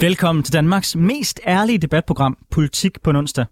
[0.00, 3.46] Velkommen til Danmarks mest ærlige debatprogram, Politik på onsdag.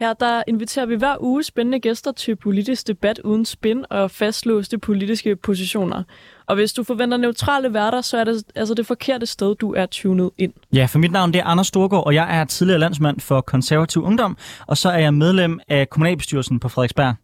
[0.00, 4.78] Her der inviterer vi hver uge spændende gæster til politisk debat uden spin og fastlåste
[4.78, 6.02] politiske positioner.
[6.46, 9.86] Og hvis du forventer neutrale værter, så er det altså det forkerte sted, du er
[9.86, 10.52] tunet ind.
[10.74, 14.02] Ja, for mit navn det er Anders Storgård, og jeg er tidligere landsmand for konservativ
[14.02, 14.36] ungdom,
[14.66, 17.14] og så er jeg medlem af kommunalbestyrelsen på Frederiksberg.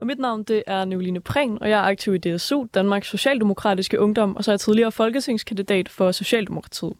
[0.00, 4.00] Og mit navn det er Nicoline Prehn, og jeg er aktiv i DSU, Danmarks Socialdemokratiske
[4.00, 6.92] Ungdom, og så er jeg tidligere folketingskandidat for Socialdemokratiet.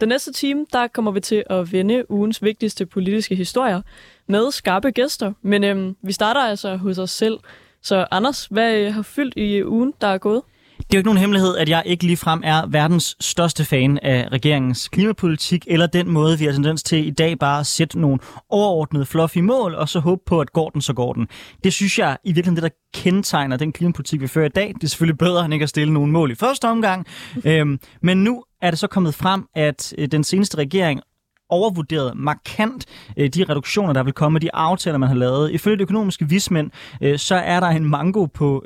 [0.00, 3.82] Den næste time, der kommer vi til at vende ugens vigtigste politiske historier
[4.28, 5.32] med skarpe gæster.
[5.42, 7.38] Men øhm, vi starter altså hos os selv.
[7.82, 10.42] Så Anders, hvad øh, har fyldt i ugen, der er gået?
[10.78, 14.28] Det er jo ikke nogen hemmelighed, at jeg ikke ligefrem er verdens største fan af
[14.32, 18.18] regeringens klimapolitik, eller den måde, vi har tendens til i dag bare at sætte nogle
[18.48, 21.28] overordnede fluffy mål, og så håbe på, at går den, så går den.
[21.64, 24.68] Det synes jeg i virkeligheden, det der kendetegner den klimapolitik, vi fører i dag.
[24.68, 27.06] Det er selvfølgelig bedre, end ikke at stille nogle mål i første omgang.
[27.44, 31.00] øhm, men nu er det så kommet frem, at øh, den seneste regering
[31.48, 35.50] overvurderet markant øh, de reduktioner, der vil komme, de aftaler, man har lavet.
[35.50, 38.64] Ifølge de økonomiske vismænd, øh, så er der en mango på,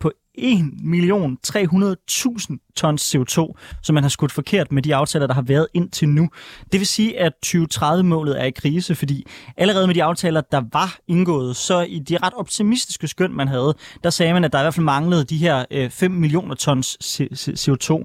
[0.00, 5.66] på 1.300.000 tons CO2, som man har skudt forkert med de aftaler, der har været
[5.74, 6.28] indtil nu.
[6.72, 9.26] Det vil sige, at 2030-målet er i krise, fordi
[9.56, 13.74] allerede med de aftaler, der var indgået, så i de ret optimistiske skøn, man havde,
[14.04, 17.20] der sagde man, at der i hvert fald manglede de her øh, 5 millioner tons
[17.68, 18.04] CO2.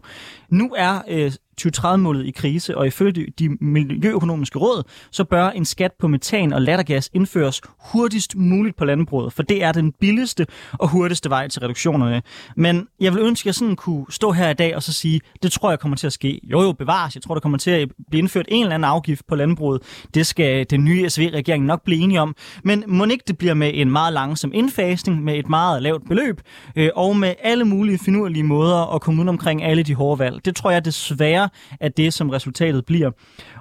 [0.49, 1.31] Nu er øh,
[1.67, 6.61] 2030-målet i krise, og ifølge de miljøøkonomiske råd, så bør en skat på metan og
[6.61, 11.61] lattergas indføres hurtigst muligt på landbruget, for det er den billigste og hurtigste vej til
[11.61, 12.21] reduktionerne.
[12.55, 15.21] Men jeg vil ønske, at jeg sådan kunne stå her i dag og så sige,
[15.43, 16.39] det tror jeg kommer til at ske.
[16.43, 17.15] Jo jo, bevares.
[17.15, 19.81] Jeg tror, der kommer til at blive indført en eller anden afgift på landbruget.
[20.13, 22.35] Det skal den nye SV-regering nok blive enige om.
[22.63, 26.41] Men må ikke det bliver med en meget langsom indfasning, med et meget lavt beløb,
[26.75, 30.45] øh, og med alle mulige finurlige måder at komme ud omkring alle de hårde valg.
[30.45, 33.11] Det tror jeg desværre af det, som resultatet bliver.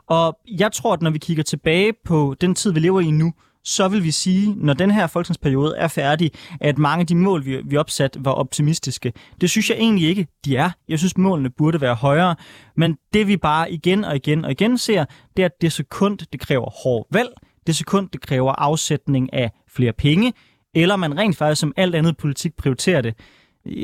[0.06, 3.32] Og jeg tror, at når vi kigger tilbage på den tid, vi lever i nu,
[3.64, 6.30] så vil vi sige, når den her folketingsperiode er færdig,
[6.60, 9.12] at mange af de mål, vi, vi opsat, var optimistiske.
[9.40, 10.70] Det synes jeg egentlig ikke, de er.
[10.88, 12.36] Jeg synes, målene burde være højere.
[12.76, 15.04] Men det vi bare igen og igen og igen ser,
[15.36, 17.30] det er, at det sekund, det kræver hård valg.
[17.66, 20.32] Det sekund, det kræver afsætning af flere penge.
[20.74, 23.14] Eller man rent faktisk som alt andet politik prioriterer det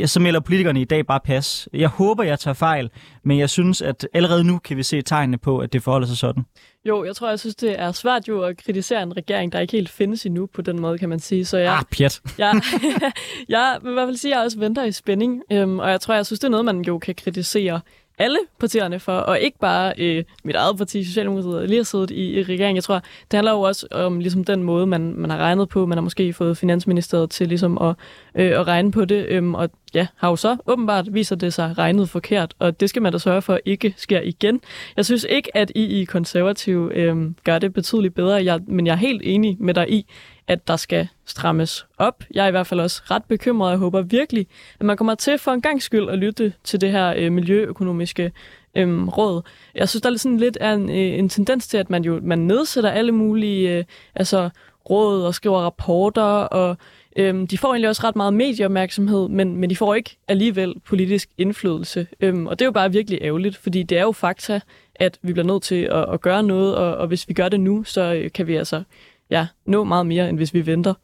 [0.06, 1.68] så melder politikerne i dag bare pas.
[1.72, 2.90] Jeg håber, jeg tager fejl,
[3.22, 6.16] men jeg synes, at allerede nu kan vi se tegnene på, at det forholder sig
[6.16, 6.44] sådan.
[6.84, 9.72] Jo, jeg tror, jeg synes, det er svært jo at kritisere en regering, der ikke
[9.72, 11.44] helt findes endnu på den måde, kan man sige.
[11.44, 12.20] Så jeg, ah, pjat.
[12.38, 12.60] jeg,
[13.48, 16.00] jeg vil i hvert fald sige, at jeg også venter i spænding, øhm, og jeg
[16.00, 17.80] tror, jeg synes, det er noget, man jo kan kritisere
[18.18, 22.38] alle partierne for, og ikke bare øh, mit eget parti, Socialdemokratiet, lige har siddet i,
[22.38, 22.76] i regeringen.
[22.76, 25.86] Jeg tror, det handler jo også om ligesom den måde, man, man har regnet på.
[25.86, 27.94] Man har måske fået Finansministeriet til ligesom at,
[28.34, 31.78] øh, at regne på det, øhm, og ja, har jo så åbenbart viser det sig
[31.78, 34.60] regnet forkert, og det skal man da sørge for ikke sker igen.
[34.96, 38.92] Jeg synes ikke, at I i konservativ øh, gør det betydeligt bedre, jeg, men jeg
[38.92, 40.06] er helt enig med dig i,
[40.48, 42.24] at der skal strammes op.
[42.34, 44.46] Jeg er i hvert fald også ret bekymret, og jeg håber virkelig,
[44.80, 48.32] at man kommer til for en gang skyld at lytte til det her øh, miljøøkonomiske
[48.76, 49.42] øh, råd.
[49.74, 52.38] Jeg synes, der er sådan lidt en, øh, en tendens til, at man jo man
[52.38, 53.84] nedsætter alle mulige øh,
[54.14, 54.50] altså,
[54.90, 56.76] råd og skriver rapporter, og
[57.16, 61.28] øh, de får egentlig også ret meget medieopmærksomhed, men, men de får ikke alligevel politisk
[61.38, 62.06] indflydelse.
[62.20, 64.60] Øh, og det er jo bare virkelig ærgerligt, fordi det er jo fakta,
[64.94, 67.60] at vi bliver nødt til at, at gøre noget, og, og hvis vi gør det
[67.60, 68.82] nu, så øh, kan vi altså
[69.30, 70.94] ja, nå meget mere, end hvis vi venter.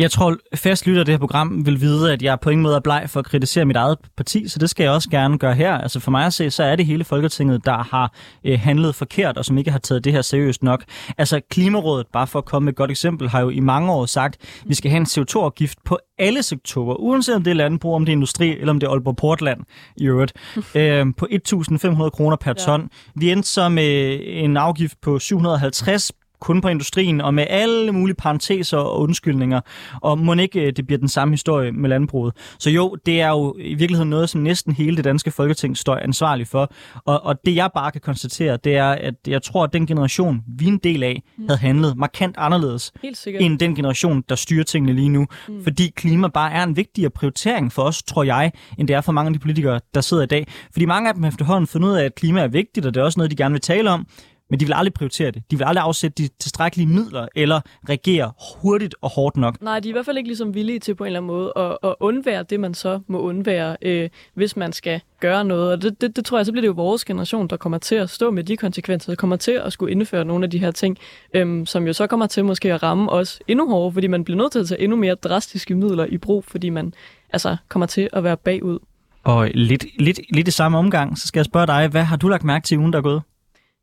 [0.00, 2.76] Jeg tror, fast lytter af det her program vil vide, at jeg på ingen måde
[2.76, 5.54] er bleg for at kritisere mit eget parti, så det skal jeg også gerne gøre
[5.54, 5.78] her.
[5.78, 8.12] Altså for mig at se, så er det hele Folketinget, der har
[8.44, 10.84] øh, handlet forkert, og som ikke har taget det her seriøst nok.
[11.18, 14.06] Altså Klimarådet, bare for at komme med et godt eksempel, har jo i mange år
[14.06, 17.94] sagt, at vi skal have en CO2-afgift på alle sektorer, uanset om det er landbrug,
[17.94, 19.60] om det er industri, eller om det er Aalborg Portland
[19.96, 20.32] i øvrigt,
[20.74, 22.80] øh, på 1.500 kroner per ton.
[22.80, 22.86] Ja.
[23.14, 28.16] Vi endte så med en afgift på 750 kun på industrien, og med alle mulige
[28.16, 29.60] parenteser og undskyldninger.
[30.00, 32.34] Og må ikke øh, det bliver den samme historie med landbruget.
[32.58, 35.96] Så jo, det er jo i virkeligheden noget, som næsten hele det danske folketing står
[35.96, 36.72] ansvarlig for.
[37.04, 40.40] Og, og det jeg bare kan konstatere, det er, at jeg tror, at den generation,
[40.58, 41.44] vi er en del af, mm.
[41.48, 42.92] havde handlet markant anderledes
[43.40, 45.26] end den generation, der styrer tingene lige nu.
[45.48, 45.62] Mm.
[45.62, 49.12] Fordi klima bare er en vigtigere prioritering for os, tror jeg, end det er for
[49.12, 50.46] mange af de politikere, der sidder i dag.
[50.72, 53.04] Fordi mange af dem efterhånden fundet ud af, at klima er vigtigt, og det er
[53.04, 54.06] også noget, de gerne vil tale om
[54.50, 55.42] men de vil aldrig prioritere det.
[55.50, 58.32] De vil aldrig afsætte de tilstrækkelige midler eller regere
[58.62, 59.62] hurtigt og hårdt nok.
[59.62, 61.52] Nej, de er i hvert fald ikke ligesom villige til på en eller anden måde
[61.56, 65.72] at, at undvære det, man så må undvære, øh, hvis man skal gøre noget.
[65.72, 67.94] Og det, det, det tror jeg, så bliver det jo vores generation, der kommer til
[67.94, 70.70] at stå med de konsekvenser, der kommer til at skulle indføre nogle af de her
[70.70, 70.98] ting,
[71.34, 74.38] øh, som jo så kommer til måske at ramme os endnu hårdere, fordi man bliver
[74.38, 76.94] nødt til at tage endnu mere drastiske midler i brug, fordi man
[77.32, 78.78] altså kommer til at være bagud.
[79.24, 82.28] Og lidt, lidt, lidt i samme omgang, så skal jeg spørge dig, hvad har du
[82.28, 83.22] lagt mærke til ugen, der er gået?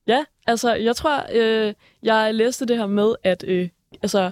[0.08, 1.74] Ja, altså jeg tror, øh,
[2.04, 3.70] jeg læste det her med, at øh,
[4.02, 4.32] altså,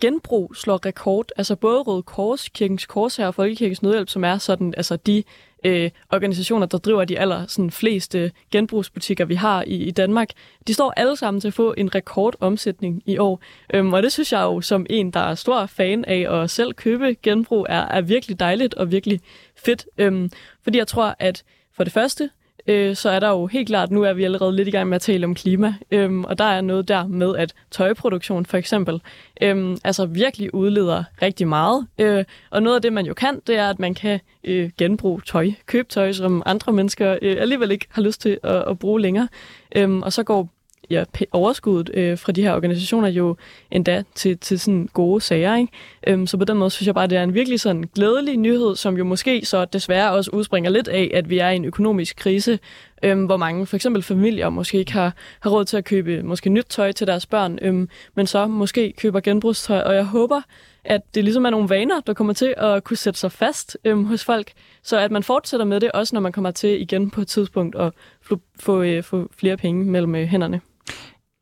[0.00, 1.26] genbrug slår rekord.
[1.36, 5.22] Altså både Røde Kors, Kirkens Korshær og Folkekirkens Nødhjælp, som er sådan, altså de
[5.64, 10.28] øh, organisationer, der driver de aller sådan, fleste genbrugsbutikker, vi har i, i Danmark,
[10.66, 13.42] de står alle sammen til at få en rekordomsætning i år.
[13.74, 16.74] Øhm, og det synes jeg jo, som en, der er stor fan af at selv
[16.74, 19.20] købe genbrug, er, er virkelig dejligt og virkelig
[19.56, 19.86] fedt.
[19.98, 20.30] Øhm,
[20.62, 21.44] fordi jeg tror, at
[21.76, 22.30] for det første,
[22.66, 24.96] øh, så er der jo helt klart, nu er vi allerede lidt i gang med
[24.96, 29.00] at tale om klima, øhm, og der er noget der med, at tøjproduktion for eksempel,
[29.42, 31.86] øhm, altså virkelig udleder rigtig meget.
[31.98, 35.20] Øh, og noget af det, man jo kan, det er, at man kan øh, genbruge
[35.26, 39.00] tøj, købe tøj, som andre mennesker øh, alligevel ikke har lyst til at, at bruge
[39.00, 39.28] længere.
[39.76, 40.48] Øhm, og så går
[40.90, 43.36] ja, overskuddet øh, fra de her organisationer jo
[43.70, 45.56] endda til, til sådan gode sager.
[45.56, 45.72] Ikke?
[46.06, 48.36] Øhm, så på den måde synes jeg bare, at det er en virkelig sådan glædelig
[48.36, 51.64] nyhed, som jo måske så desværre også udspringer lidt af, at vi er i en
[51.64, 52.58] økonomisk krise,
[53.04, 56.50] øhm, hvor mange for eksempel familier måske ikke har, har råd til at købe måske
[56.50, 59.80] nyt tøj til deres børn, øhm, men så måske køber genbrugstøj.
[59.80, 60.40] Og jeg håber,
[60.84, 64.04] at det ligesom er nogle vaner, der kommer til at kunne sætte sig fast øhm,
[64.04, 64.52] hos folk,
[64.82, 67.76] så at man fortsætter med det, også når man kommer til igen på et tidspunkt
[67.76, 67.92] at
[68.22, 70.60] få, få, øh, få flere penge mellem øh, hænderne.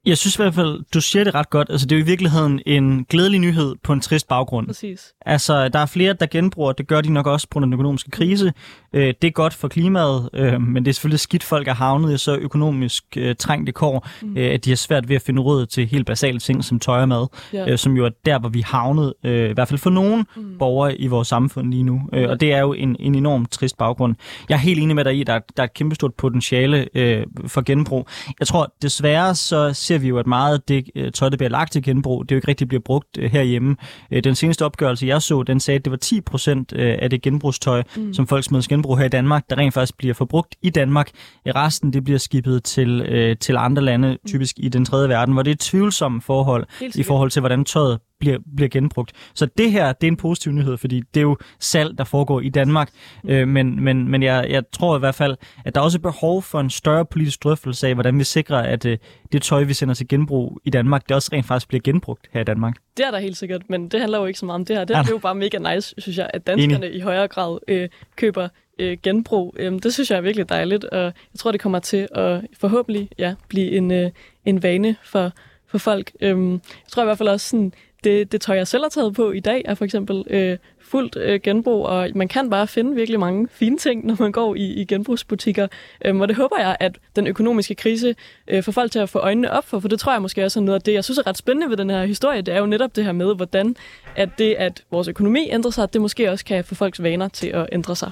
[0.07, 1.71] Jeg synes i hvert fald, du siger det ret godt.
[1.71, 4.67] Altså, det er jo i virkeligheden en glædelig nyhed på en trist baggrund.
[4.67, 5.13] Præcis.
[5.27, 6.73] Altså, der er flere, der genbruger.
[6.73, 8.53] Det gør de nok også på den økonomiske krise.
[8.93, 12.15] Øh, det er godt for klimaet, øh, men det er selvfølgelig skidt, folk er havnet
[12.15, 14.37] i så økonomisk øh, trængte kår, mm.
[14.37, 17.01] øh, at de har svært ved at finde råd til helt basale ting som tøj
[17.01, 17.71] og mad, ja.
[17.71, 20.59] øh, som jo er der, hvor vi havnet, øh, i hvert fald for nogle mm.
[20.59, 22.01] borgere i vores samfund lige nu.
[22.13, 24.15] Øh, og det er jo en, en enormt trist baggrund.
[24.49, 27.27] Jeg er helt enig med dig i, at der, der er et kæmpestort potentiale øh,
[27.47, 28.09] for genbrug.
[28.41, 31.51] Jeg tror desværre, så ser vi jo, at meget af det øh, tøj, der bliver
[31.51, 33.77] lagt til genbrug, det jo ikke rigtig bliver brugt øh, herhjemme.
[34.11, 37.11] Øh, den seneste opgørelse, jeg så, den sagde, at det var 10 procent øh, af
[37.11, 38.15] det genbrugstøj, mm.
[38.15, 41.11] som folk smider genbrug her i Danmark, der rent faktisk bliver forbrugt i Danmark.
[41.47, 45.43] Resten det bliver skibet til, øh, til andre lande, typisk i den tredje verden, hvor
[45.43, 49.13] det er tvivlsomme forhold i forhold til, hvordan tøjet bliver, bliver genbrugt.
[49.35, 52.41] Så det her, det er en positiv nyhed, fordi det er jo salg, der foregår
[52.41, 52.91] i Danmark.
[53.25, 53.31] Mm.
[53.31, 56.43] Øh, men men, men jeg, jeg tror i hvert fald, at der er også behov
[56.43, 58.99] for en større politisk drøftelse af, hvordan vi sikrer, at øh,
[59.33, 62.41] det tøj, vi sender til genbrug i Danmark, det også rent faktisk bliver genbrugt her
[62.41, 62.75] i Danmark.
[62.97, 64.85] Det er der helt sikkert, men det handler jo ikke så meget om det her.
[64.85, 66.99] Det, er, det er jo bare mega nice, synes jeg, at danskerne Enig.
[66.99, 68.49] i højere grad øh, køber
[68.79, 69.57] øh, genbrug.
[69.59, 73.09] Øhm, det synes jeg er virkelig dejligt, og jeg tror, det kommer til at forhåbentlig
[73.19, 74.11] ja, blive en, øh,
[74.45, 75.33] en vane for,
[75.67, 76.13] for folk.
[76.21, 77.73] Øhm, jeg tror i hvert fald også, sådan,
[78.05, 81.17] det, det tøj, jeg selv har taget på i dag, er for eksempel øh, fuldt
[81.17, 84.73] øh, genbrug, og man kan bare finde virkelig mange fine ting, når man går i,
[84.73, 85.69] i genbrugsbutikker.
[86.05, 88.15] Øhm, og det håber jeg, at den økonomiske krise
[88.49, 90.61] øh, får folk til at få øjnene op for, for det tror jeg måske også
[90.61, 92.43] er noget af det, jeg synes er ret spændende ved den her historie.
[92.43, 93.77] Det er jo netop det her med, hvordan
[94.17, 97.47] at det, at vores økonomi ændrer sig, det måske også kan få folks vaner til
[97.47, 98.11] at ændre sig.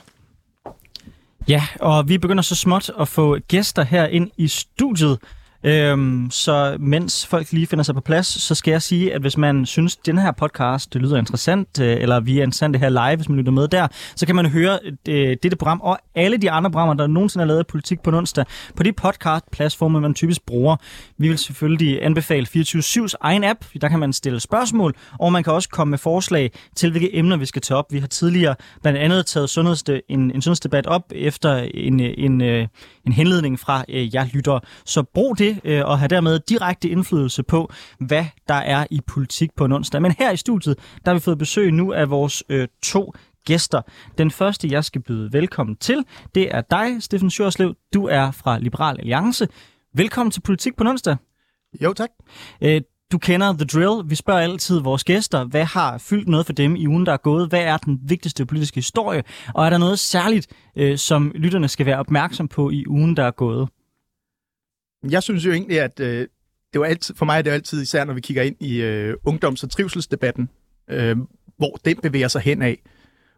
[1.48, 5.18] Ja, og vi begynder så småt at få gæster her ind i studiet.
[5.64, 9.36] Øhm, så mens folk lige finder sig på plads, så skal jeg sige, at hvis
[9.36, 12.88] man synes, at den her podcast det lyder interessant, øh, eller vi er interessante her
[12.88, 16.36] live, hvis man lytter med der, så kan man høre øh, dette program og alle
[16.36, 18.44] de andre programmer, der nogensinde er lavet politik på onsdag,
[18.76, 20.76] på de podcast-platforme, man typisk bruger.
[21.18, 25.52] Vi vil selvfølgelig anbefale 24-7's egen app, der kan man stille spørgsmål, og man kan
[25.52, 27.86] også komme med forslag til, hvilke emner vi skal tage op.
[27.90, 32.68] Vi har tidligere blandt andet taget sundhedsde, en, en sundhedsdebat op efter en, en, en,
[33.06, 34.58] en henledning fra øh, jer lytter.
[34.84, 39.50] Så brug det øh, og have dermed direkte indflydelse på, hvad der er i politik
[39.56, 40.02] på en onsdag.
[40.02, 43.12] Men her i studiet, der har vi fået besøg nu af vores øh, to
[43.46, 43.82] gæster.
[44.18, 46.04] Den første, jeg skal byde velkommen til,
[46.34, 47.74] det er dig, Steffen Sjørslev.
[47.94, 49.48] Du er fra Liberal Alliance.
[49.94, 51.16] Velkommen til Politik på onsdag.
[51.82, 52.10] Jo, tak.
[52.62, 52.80] Øh,
[53.12, 54.10] du kender The Drill.
[54.10, 57.16] Vi spørger altid vores gæster, hvad har fyldt noget for dem i ugen, der er
[57.16, 57.48] gået?
[57.48, 59.22] Hvad er den vigtigste politiske historie?
[59.54, 63.24] Og er der noget særligt, øh, som lytterne skal være opmærksom på i ugen, der
[63.24, 63.68] er gået?
[65.10, 66.26] Jeg synes jo egentlig, at øh,
[66.72, 69.16] det var altid, for mig er det altid, især når vi kigger ind i øh,
[69.24, 70.48] ungdoms- og trivselsdebatten,
[70.90, 71.16] øh,
[71.56, 72.78] hvor den bevæger sig hen af,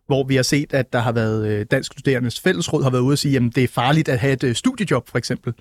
[0.06, 3.14] hvor vi har set, at der har været øh, Dansk Studerendes Fællesråd har været ude
[3.14, 5.54] og sige, at det er farligt at have et øh, studiejob, for eksempel.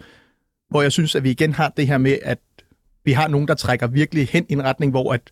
[0.70, 2.40] Hvor jeg synes, at vi igen har det her med, at
[3.06, 5.32] vi har nogen, der trækker virkelig hen i en retning, hvor at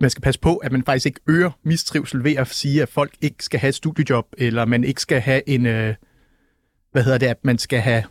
[0.00, 3.12] man skal passe på, at man faktisk ikke øger mistrivsel ved at sige, at folk
[3.20, 5.94] ikke skal have et studiejob, eller man ikke skal have en, øh,
[6.92, 8.04] hvad hedder det, at man skal have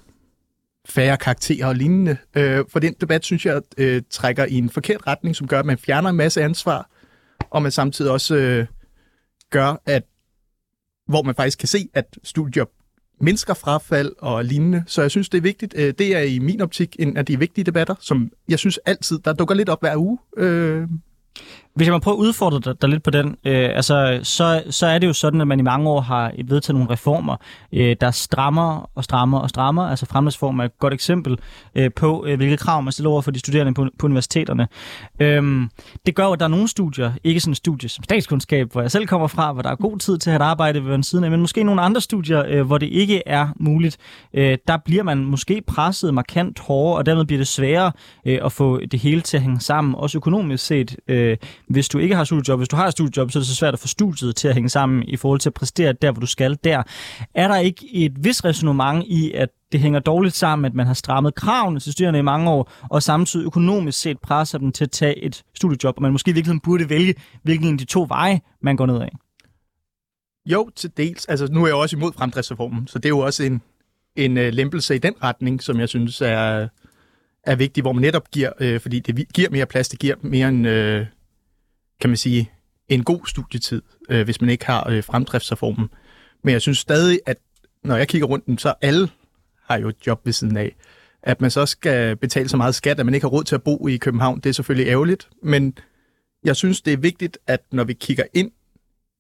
[0.86, 2.18] færre karakterer og lignende.
[2.36, 5.66] Øh, for den debat, synes jeg, øh, trækker i en forkert retning, som gør, at
[5.66, 6.90] man fjerner en masse ansvar,
[7.50, 8.66] og man samtidig også øh,
[9.50, 10.04] gør, at
[11.08, 12.66] hvor man faktisk kan se, at studier
[13.24, 14.84] mindsker frafald og lignende.
[14.88, 15.74] Så jeg synes, det er vigtigt.
[15.78, 19.20] Øh, det er i min optik en af de vigtige debatter, som jeg synes altid,
[19.20, 20.18] der dukker lidt op hver uge.
[20.38, 20.88] Øh,
[21.76, 24.86] hvis jeg må prøve at udfordre dig, dig lidt på den, øh, altså, så, så
[24.86, 27.36] er det jo sådan, at man i mange år har vedtaget nogle reformer,
[27.74, 29.84] øh, der strammer og strammer og strammer.
[29.84, 31.38] Altså fremtidsform er et godt eksempel
[31.76, 34.68] øh, på, øh, hvilke krav man stiller over for de studerende på, på universiteterne.
[35.20, 35.68] Øh,
[36.06, 39.08] det gør at der er nogle studier, ikke sådan studier som statskundskab, hvor jeg selv
[39.08, 41.40] kommer fra, hvor der er god tid til at arbejde ved en siden af, men
[41.40, 43.98] måske nogle andre studier, øh, hvor det ikke er muligt.
[44.34, 47.92] Øh, der bliver man måske presset markant hårdere, og dermed bliver det sværere
[48.26, 50.96] øh, at få det hele til at hænge sammen, også økonomisk set.
[51.08, 51.38] Øh,
[51.72, 53.80] hvis du ikke har studiejob, hvis du har studiejob, så er det så svært at
[53.80, 56.58] få studiet til at hænge sammen i forhold til at præstere der, hvor du skal
[56.64, 56.84] der.
[57.36, 60.94] Er der ikke et vis resonemang i, at det hænger dårligt sammen, at man har
[60.94, 64.92] strammet kravene til studerende i mange år, og samtidig økonomisk set presser dem til at
[64.92, 68.42] tage et studiejob, og man måske i virkeligheden burde vælge, hvilken af de to veje,
[68.62, 69.12] man går ned af?
[70.46, 71.26] Jo, til dels.
[71.26, 73.62] Altså, nu er jeg også imod fremdriftsreformen, så det er jo også en,
[74.16, 76.68] en uh, lempelse i den retning, som jeg synes er,
[77.44, 80.50] er vigtig, hvor man netop giver, øh, fordi det giver mere plads, det giver mere
[80.50, 81.06] en, øh,
[82.02, 82.52] kan man sige,
[82.90, 85.90] en god studietid, øh, hvis man ikke har øh, fremdriftsreformen.
[86.44, 87.38] Men jeg synes stadig, at
[87.84, 89.10] når jeg kigger rundt, så alle
[89.64, 90.76] har jo et job ved siden af.
[91.24, 93.64] At man så skal betale så meget skat, at man ikke har råd til at
[93.64, 95.30] bo i København, det er selvfølgelig ærgerligt.
[95.44, 95.78] Men
[96.44, 98.52] jeg synes, det er vigtigt, at når vi kigger ind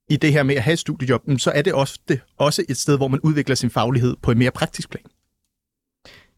[0.09, 2.97] i det her med at have et studiejob, så er det ofte også et sted,
[2.97, 5.03] hvor man udvikler sin faglighed på en mere praktisk plan.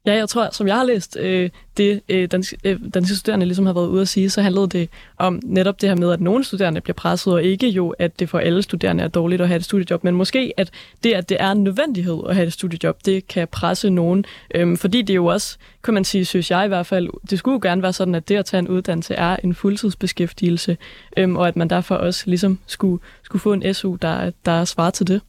[0.05, 3.65] Ja, jeg tror, som jeg har læst øh, det, øh, danske, øh, danske studerende ligesom
[3.65, 6.43] har været ude at sige, så handlede det om netop det her med, at nogle
[6.43, 9.57] studerende bliver presset, og ikke jo, at det for alle studerende er dårligt at have
[9.57, 10.72] et studiejob, men måske, at
[11.03, 14.25] det, at det er en nødvendighed at have et studiejob, det kan presse nogen.
[14.55, 17.53] Øhm, fordi det jo også, kan man sige, synes jeg i hvert fald, det skulle
[17.53, 20.77] jo gerne være sådan, at det at tage en uddannelse er en fuldtidsbeskæftigelse,
[21.17, 24.91] øhm, og at man derfor også ligesom skulle, skulle få en SU, der, der svarer
[24.91, 25.22] til det.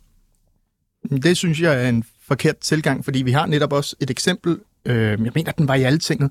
[1.23, 2.05] Det synes jeg er en
[2.35, 5.83] forkert tilgang, fordi vi har netop også et eksempel, øh, jeg mener, den var i
[5.83, 6.31] alle tinget,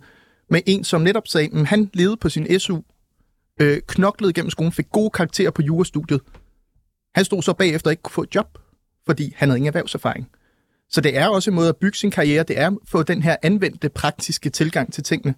[0.50, 2.82] med en, som netop sagde, at han levede på sin SU,
[3.62, 6.22] øh, knoklede gennem skolen, fik gode karakterer på jurastudiet.
[7.16, 8.58] Han stod så bagefter ikke kunne få et job,
[9.06, 10.30] fordi han havde ingen erhvervserfaring.
[10.90, 13.24] Så det er også en måde at bygge sin karriere, det er at få den
[13.24, 15.36] her anvendte, praktiske tilgang til tingene.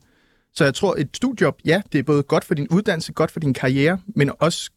[0.54, 3.40] Så jeg tror, et studiejob, ja, det er både godt for din uddannelse, godt for
[3.40, 4.72] din karriere, men også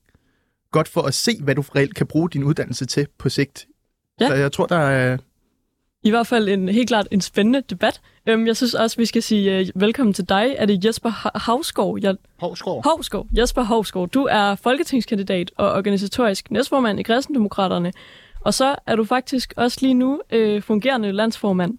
[0.73, 3.67] godt for at se, hvad du reelt kan bruge din uddannelse til på sigt.
[4.21, 4.29] Ja.
[4.29, 5.19] Så jeg tror, der er,
[6.09, 8.01] i hvert fald en helt klart en spændende debat.
[8.27, 10.55] Øhm, jeg synes også, vi skal sige uh, velkommen til dig.
[10.59, 11.99] Er det Jesper Havsgaard?
[12.03, 12.15] Jeg...
[12.41, 12.83] Havsgaard.
[12.85, 13.27] Havsgaard.
[13.37, 14.09] Jesper Havsgaard.
[14.09, 17.93] Du er folketingskandidat og organisatorisk næstformand i Kristendemokraterne.
[18.41, 21.79] Og så er du faktisk også lige nu uh, fungerende landsformand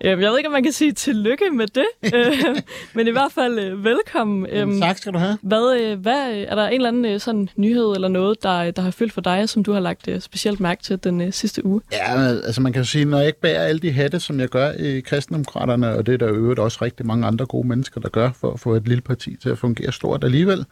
[0.00, 2.56] jeg ved ikke, om man kan sige tillykke med det, øhm,
[2.94, 4.46] men i hvert fald øh, velkommen.
[4.50, 5.38] Øhm, tak skal du have.
[5.42, 8.82] Hvad, øh, hvad, er der en eller anden øh, sådan nyhed eller noget, der, der
[8.82, 11.80] har fyldt for dig, som du har lagt specielt mærke til den sidste uge?
[11.92, 14.72] Ja, altså man kan sige, når jeg ikke bærer alle de hatte, som jeg gør
[14.72, 18.30] i kristendemokraterne, og det er der øvrigt også rigtig mange andre gode mennesker, der gør
[18.40, 20.64] for at få et lille parti til at fungere stort alligevel,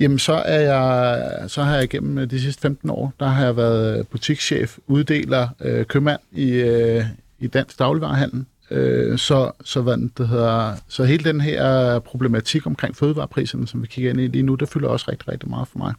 [0.00, 3.56] Jamen, så, er jeg, så har jeg gennem de sidste 15 år, der har jeg
[3.56, 7.04] været butikschef, uddeler, øh, købmand i, øh,
[7.38, 8.44] i dansk dagligvarerhandel.
[8.70, 13.86] Øh, så, så, hvad det hedder, så hele den her problematik omkring fødevarepriserne, som vi
[13.86, 15.94] kigger ind i lige nu, det fylder også rigtig, rigtig meget for mig.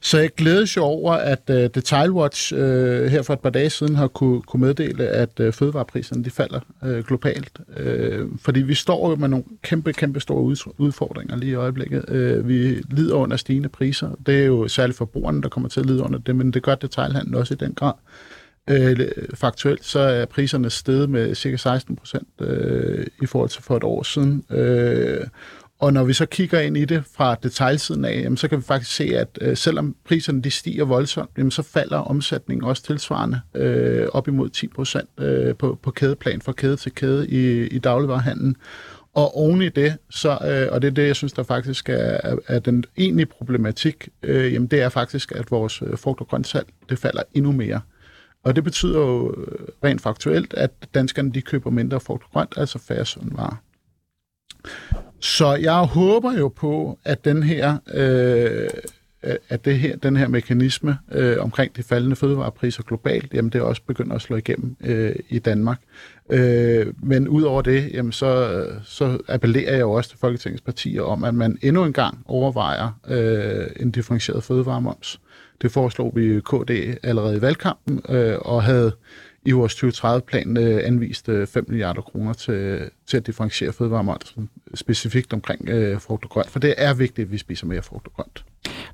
[0.00, 3.50] Så jeg glædes jo over, at øh, uh, Detailwatch uh, øh, her for et par
[3.50, 7.58] dage siden har kunne, kunne meddele, at uh, fødevarepriserne de falder uh, globalt.
[7.68, 12.04] Uh, fordi vi står jo med nogle kæmpe, kæmpe store udfordringer lige i øjeblikket.
[12.08, 14.10] Uh, vi lider under stigende priser.
[14.26, 16.74] Det er jo særligt forbrugerne, der kommer til at lide under det, men det gør
[16.74, 17.92] detailhandlen også i den grad.
[18.70, 18.98] Øh,
[19.34, 23.84] faktuelt så er priserne steget med cirka 16 procent øh, i forhold til for et
[23.84, 24.44] år siden.
[24.50, 25.26] Øh,
[25.78, 28.62] og når vi så kigger ind i det fra detaljsiden af, jamen, så kan vi
[28.62, 33.40] faktisk se, at øh, selvom priserne de stiger voldsomt, jamen, så falder omsætningen også tilsvarende
[33.54, 37.78] øh, op imod 10 procent øh, på, på kædeplan fra kæde til kæde i, i
[37.78, 38.56] dagligvarerhandlen.
[39.14, 42.36] Og oven i det, så, øh, og det er det, jeg synes, der faktisk er,
[42.46, 46.66] er, den egentlige problematik, øh, jamen det er faktisk, at vores øh, frugt- og grøntsalg,
[46.88, 47.80] det falder endnu mere.
[48.44, 52.54] Og det betyder jo øh, rent faktuelt, at danskerne de køber mindre frugt og grønt,
[52.56, 53.62] altså færre varer.
[55.20, 58.68] Så jeg håber jo på, at den her, øh,
[59.24, 63.60] øh, at det her, den her mekanisme øh, omkring de faldende fødevarepriser globalt, jamen det
[63.60, 65.80] også begynder at slå igennem øh, i Danmark.
[66.30, 71.24] Øh, men udover det, jamen så, så appellerer jeg jo også til Folketingets partier om,
[71.24, 75.20] at man endnu en gang overvejer øh, en differentieret fødevaremoms.
[75.62, 78.92] Det foreslog vi KD allerede i valgkampen, øh, og havde
[79.44, 85.32] i vores 2030-plan øh, anvist øh, 5 milliarder kroner til, til at differentiere fødevaremomsen specifikt
[85.32, 88.12] omkring øh, frugt og grønt, for det er vigtigt, at vi spiser mere frugt og
[88.12, 88.44] grønt.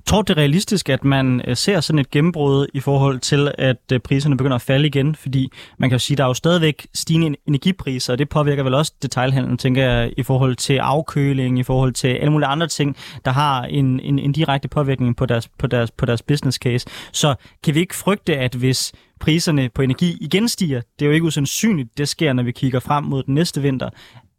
[0.06, 3.76] Tror det er realistisk, at man øh, ser sådan et gennembrud i forhold til, at
[3.92, 5.14] øh, priserne begynder at falde igen?
[5.14, 8.62] Fordi man kan jo sige, at der er jo stadigvæk stigende energipriser, og det påvirker
[8.62, 12.68] vel også detailhandlen, tænker jeg, i forhold til afkøling, i forhold til alle mulige andre
[12.68, 16.58] ting, der har en, en, en direkte påvirkning på deres, på, deres, på deres business
[16.58, 16.86] case.
[17.12, 21.12] Så kan vi ikke frygte, at hvis priserne på energi igen stiger, det er jo
[21.12, 23.90] ikke usandsynligt, det sker, når vi kigger frem mod den næste vinter,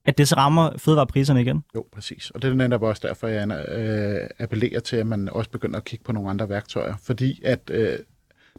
[0.05, 1.63] at det så rammer fødevarepriserne igen?
[1.75, 2.29] Jo, præcis.
[2.29, 5.85] Og det er netop også derfor, jeg øh, appellerer til, at man også begynder at
[5.85, 6.93] kigge på nogle andre værktøjer.
[7.03, 7.99] Fordi at øh,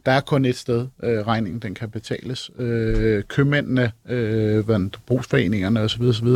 [0.05, 2.51] der er kun et sted, øh, regningen den kan betales.
[2.59, 4.63] Øh, købmændene, øh,
[5.05, 6.27] brugsforeningerne osv., osv.,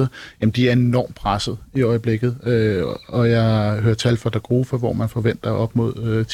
[0.42, 2.38] jamen de er enormt presset i øjeblikket.
[2.44, 6.26] Øh, og jeg hører tal fra Dagrofa, hvor man forventer op mod øh,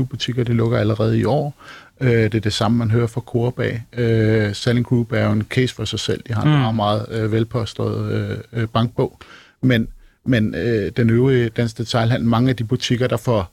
[0.00, 1.54] 10-20 butikker, det lukker allerede i år.
[2.00, 3.82] Øh, det er det samme, man hører fra Coop af.
[3.92, 6.22] Øh, Selling Group er jo en case for sig selv.
[6.28, 6.54] De har en mm.
[6.54, 9.18] meget, meget øh, velpåstået øh, øh, bankbog.
[9.60, 9.88] Men,
[10.24, 13.52] men øh, den øvrige danske detailhandel, mange af de butikker, der får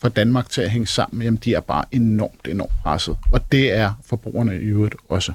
[0.00, 3.16] for Danmark til at hænge sammen, jamen de er bare enormt, enormt presset.
[3.32, 5.32] Og det er forbrugerne i øvrigt også.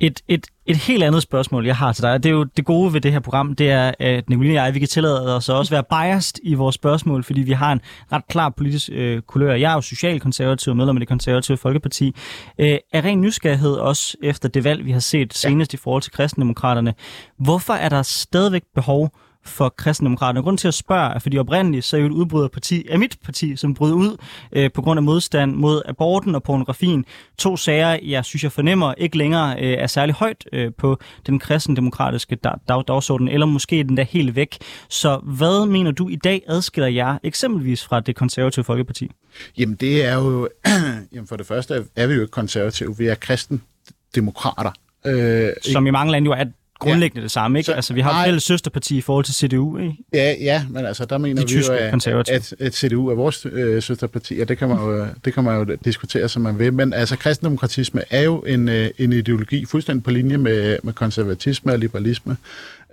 [0.00, 2.92] Et, et, et helt andet spørgsmål, jeg har til dig, det er jo det gode
[2.92, 5.54] ved det her program, det er, at Nicoline og jeg, vi kan tillade os at
[5.54, 7.80] også være biased i vores spørgsmål, fordi vi har en
[8.12, 9.54] ret klar politisk øh, kulør.
[9.54, 12.14] Jeg er jo socialkonservativ og medlem af det konservative Folkeparti.
[12.58, 15.76] Øh, er ren nysgerrighed også efter det valg, vi har set senest ja.
[15.76, 16.94] i forhold til kristendemokraterne.
[17.38, 19.10] Hvorfor er der stadigvæk behov
[19.44, 20.42] for kristendemokraterne.
[20.42, 23.56] Grund til at spørge er, fordi oprindeligt så er jo et udbryderparti af mit parti,
[23.56, 24.16] som brød ud
[24.52, 27.04] øh, på grund af modstand mod aborten og pornografien.
[27.38, 31.38] To sager, jeg synes, jeg fornemmer ikke længere øh, er særlig højt øh, på den
[31.38, 34.58] kristendemokratiske dag, dag, dagsorden, eller måske den der helt væk.
[34.88, 39.10] Så hvad mener du i dag adskiller jer eksempelvis fra det konservative Folkeparti?
[39.58, 40.48] Jamen det er jo,
[41.12, 44.70] jamen for det første er vi jo ikke konservative, vi er kristendemokrater.
[45.06, 46.44] Øh, Som i mange lande jo er
[46.82, 47.22] grundlæggende ja.
[47.22, 47.66] det samme, ikke?
[47.66, 49.96] Så, altså, vi har et fælles søsterparti i forhold til CDU, ikke?
[50.12, 53.46] Ja, ja, men altså, der mener De vi jo, at, at, at CDU er vores
[53.52, 56.72] øh, søsterparti, og det kan, man jo, det kan man jo diskutere, som man vil.
[56.72, 61.72] Men altså, kristendemokratisme er jo en, øh, en ideologi fuldstændig på linje med, med konservatisme
[61.72, 62.36] og liberalisme.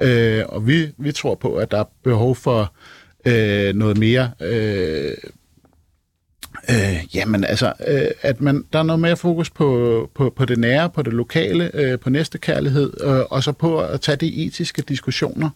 [0.02, 2.73] Øh, og vi, vi tror på, at der er behov for
[3.25, 4.32] øh, noget mere...
[4.41, 5.12] Øh,
[6.69, 10.57] Øh, jamen altså, øh, at man, der er noget mere fokus på, på, på det
[10.57, 14.81] nære, på det lokale, øh, på næstekærlighed, øh, og så på at tage de etiske
[14.81, 15.49] diskussioner.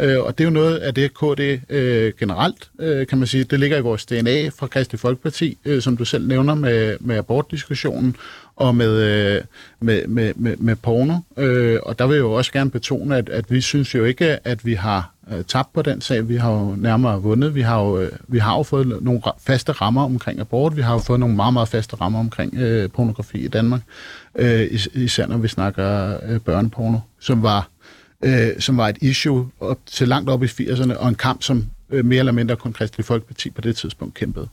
[0.00, 3.44] Øh, og det er jo noget af det, KD øh, generelt, øh, kan man sige,
[3.44, 7.16] det ligger i vores DNA fra Kristelig Folkeparti, øh, som du selv nævner med, med
[7.16, 8.16] abortdiskussionen
[8.58, 9.42] og med, øh,
[9.80, 11.14] med, med, med, med porno.
[11.36, 14.46] Øh, og der vil jeg jo også gerne betone, at, at vi synes jo ikke,
[14.48, 16.28] at vi har øh, tabt på den sag.
[16.28, 17.54] Vi har jo nærmere vundet.
[17.54, 20.76] Vi har jo, øh, vi har jo fået nogle faste rammer omkring abort.
[20.76, 23.80] Vi har jo fået nogle meget, meget faste rammer omkring øh, pornografi i Danmark.
[24.38, 27.68] Øh, is- især når vi snakker øh, børneporno, som var,
[28.24, 31.66] øh, som var et issue op til langt op i 80'erne, og en kamp, som
[31.90, 34.48] øh, mere eller mindre kun Kristelig Folkeparti på det tidspunkt kæmpede.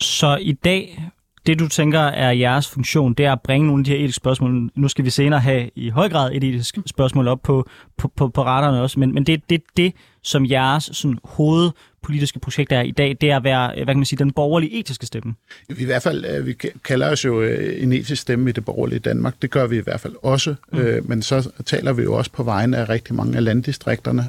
[0.00, 1.08] Så i dag
[1.48, 4.16] det, du tænker er jeres funktion, det er at bringe nogle af de her etiske
[4.16, 4.70] spørgsmål.
[4.74, 8.28] Nu skal vi senere have i høj grad et etisk spørgsmål op på, på, på,
[8.28, 12.80] på raderne også, men, men det er det, det, som jeres sådan, hovedpolitiske projekt er
[12.80, 15.34] i dag, det er at være, hvad kan man sige, den borgerlige etiske stemme.
[15.68, 18.64] Vi i hvert fald, øh, vi kalder os jo øh, en etisk stemme i det
[18.64, 19.34] borgerlige Danmark.
[19.42, 20.78] Det gør vi i hvert fald også, mm.
[20.78, 24.24] øh, men så taler vi jo også på vegne af rigtig mange af landdistrikterne,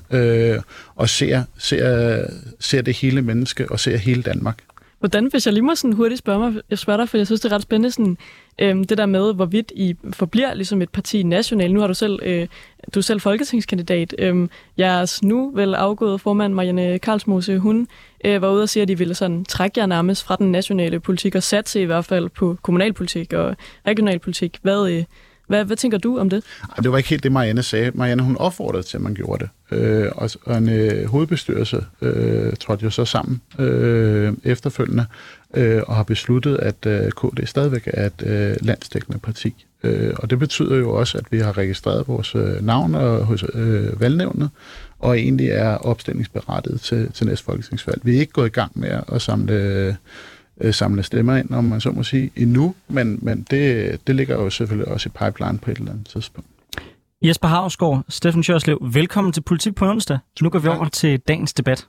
[0.95, 2.23] og ser, ser,
[2.59, 4.57] ser det hele menneske og ser hele Danmark.
[4.99, 7.41] Hvordan, hvis jeg lige må sådan hurtigt spørge, mig, jeg spørger dig, for jeg synes,
[7.41, 8.17] det er ret spændende, sådan,
[8.59, 11.73] øhm, det der med, hvorvidt I forbliver ligesom et parti nationalt.
[11.73, 12.47] Nu har du selv, øh,
[12.95, 14.15] du er selv folketingskandidat.
[14.19, 17.87] Øhm, jeres nu vel afgået formand, Marianne Karlsmose, hun
[18.25, 20.99] øh, var ude og sige, at de ville sådan trække jer nærmest fra den nationale
[20.99, 23.55] politik og satse i hvert fald på kommunalpolitik og
[23.87, 24.57] regionalpolitik.
[24.61, 25.03] Hvad, øh,
[25.49, 26.43] hvad, hvad tænker du om det?
[26.83, 27.91] Det var ikke helt det, Marianne sagde.
[27.93, 29.77] Marianne hun opfordrede til, at man gjorde det.
[29.77, 35.05] Øh, og, og en øh, hovedbestyrelse øh, trådte jo så sammen øh, efterfølgende
[35.53, 39.65] øh, og har besluttet, at øh, KD stadigvæk er et øh, landsdækkende parti.
[39.83, 43.45] Øh, og det betyder jo også, at vi har registreret vores øh, navn og, hos
[43.53, 44.49] øh, valgnævnet,
[44.99, 48.01] og egentlig er opstillingsberettet til, til næste folketingsvalg.
[48.03, 49.53] Vi er ikke gået i gang med at samle...
[49.53, 49.93] Øh,
[50.59, 54.35] øh, samle stemmer ind, om man så må sige, endnu, men, men det, det ligger
[54.35, 56.49] jo selvfølgelig også i pipeline på et eller andet tidspunkt.
[57.21, 60.19] Jesper Havsgaard, Steffen Sjørslev, velkommen til Politik på onsdag.
[60.41, 61.87] Nu går vi over til dagens debat.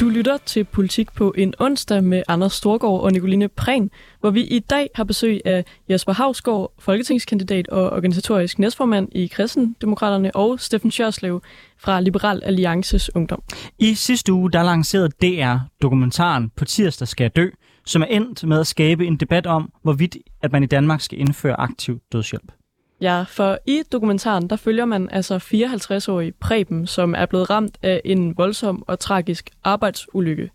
[0.00, 4.44] Du lytter til Politik på en onsdag med Anders Storgård og Nicoline Prehn, hvor vi
[4.44, 10.90] i dag har besøg af Jesper Havsgaard, folketingskandidat og organisatorisk næstformand i Kristendemokraterne, og Steffen
[10.90, 11.42] Sjørslev
[11.78, 13.42] fra Liberal Alliances Ungdom.
[13.78, 17.48] I sidste uge der lancerede DR dokumentaren På tirsdag skal jeg dø,
[17.86, 21.18] som er endt med at skabe en debat om, hvorvidt at man i Danmark skal
[21.18, 22.52] indføre aktiv dødshjælp.
[23.00, 28.00] Ja, for i dokumentaren, der følger man altså 54-årig Preben, som er blevet ramt af
[28.04, 30.50] en voldsom og tragisk arbejdsulykke.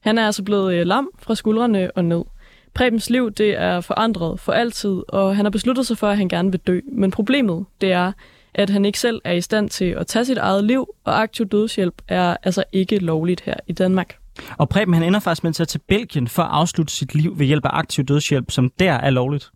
[0.00, 2.24] Han er altså blevet øh, lam fra skuldrene og ned.
[2.74, 6.28] Prebens liv det er forandret for altid, og han har besluttet sig for, at han
[6.28, 6.80] gerne vil dø.
[6.92, 8.12] Men problemet det er,
[8.54, 11.46] at han ikke selv er i stand til at tage sit eget liv, og aktiv
[11.46, 14.16] dødshjælp er altså ikke lovligt her i Danmark.
[14.58, 17.38] Og Preben han ender faktisk med at tage til Belgien for at afslutte sit liv
[17.38, 19.50] ved hjælp af aktiv dødshjælp, som der er lovligt.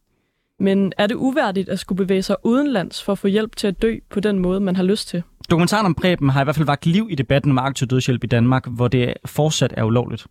[0.60, 3.82] Men er det uværdigt at skulle bevæge sig udenlands for at få hjælp til at
[3.82, 5.22] dø på den måde, man har lyst til?
[5.50, 8.26] Dokumentaren om Preben har i hvert fald vagt liv i debatten om aktiv dødshjælp i
[8.26, 10.26] Danmark, hvor det fortsat er ulovligt.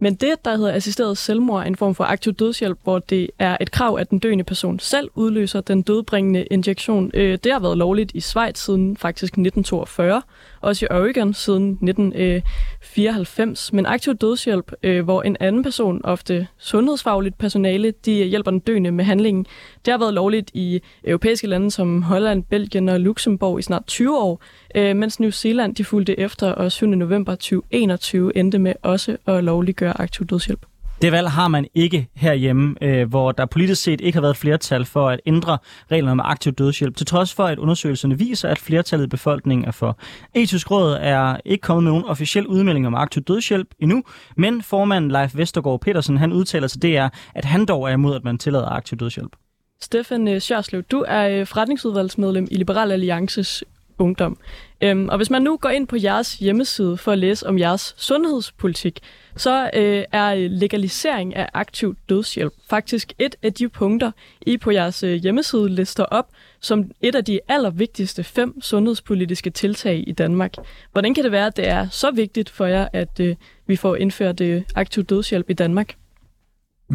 [0.00, 3.56] Men det, der hedder assisteret selvmord, er en form for aktiv dødshjælp, hvor det er
[3.60, 7.10] et krav, at den døende person selv udløser den dødbringende injektion.
[7.14, 10.22] Øh, det har været lovligt i Schweiz siden faktisk 1942,
[10.60, 13.70] også i Oregon siden 1994.
[13.70, 18.50] Øh, Men aktiv dødshjælp, øh, hvor en anden person, ofte sundhedsfagligt personale, de øh, hjælper
[18.50, 19.46] den døende med handlingen,
[19.84, 24.18] det har været lovligt i europæiske lande som Holland, Belgien og Luxembourg i snart 20
[24.18, 24.42] år,
[24.74, 26.86] øh, mens New Zealand de fulgte efter, og 7.
[26.86, 30.75] november 2021 endte med også at lovliggøre aktiv dødshjælp.
[31.02, 34.84] Det valg har man ikke herhjemme, øh, hvor der politisk set ikke har været flertal
[34.84, 35.58] for at ændre
[35.90, 39.70] reglerne om aktiv dødshjælp, til trods for, at undersøgelserne viser, at flertallet i befolkningen er
[39.70, 39.98] for.
[40.34, 44.02] Etisk Råd er ikke kommet med nogen officiel udmelding om aktiv dødshjælp endnu,
[44.36, 48.24] men formanden Leif Vestergaard Petersen han udtaler til DR, at han dog er imod, at
[48.24, 49.36] man tillader aktiv dødshjælp.
[49.80, 53.64] Stefan øh, Sjørslev, du er øh, forretningsudvalgsmedlem i Liberal Alliances
[53.98, 54.38] Ungdom.
[54.80, 57.94] Øhm, og hvis man nu går ind på jeres hjemmeside for at læse om jeres
[57.96, 59.00] sundhedspolitik,
[59.36, 64.10] så øh, er øh, legalisering af aktiv dødshjælp faktisk et af de punkter,
[64.46, 66.28] I på jeres øh, hjemmeside lister op,
[66.60, 70.54] som et af de allervigtigste fem sundhedspolitiske tiltag i Danmark.
[70.92, 73.36] Hvordan kan det være, at det er så vigtigt for jer, at øh,
[73.66, 75.96] vi får indført øh, aktiv dødshjælp i Danmark?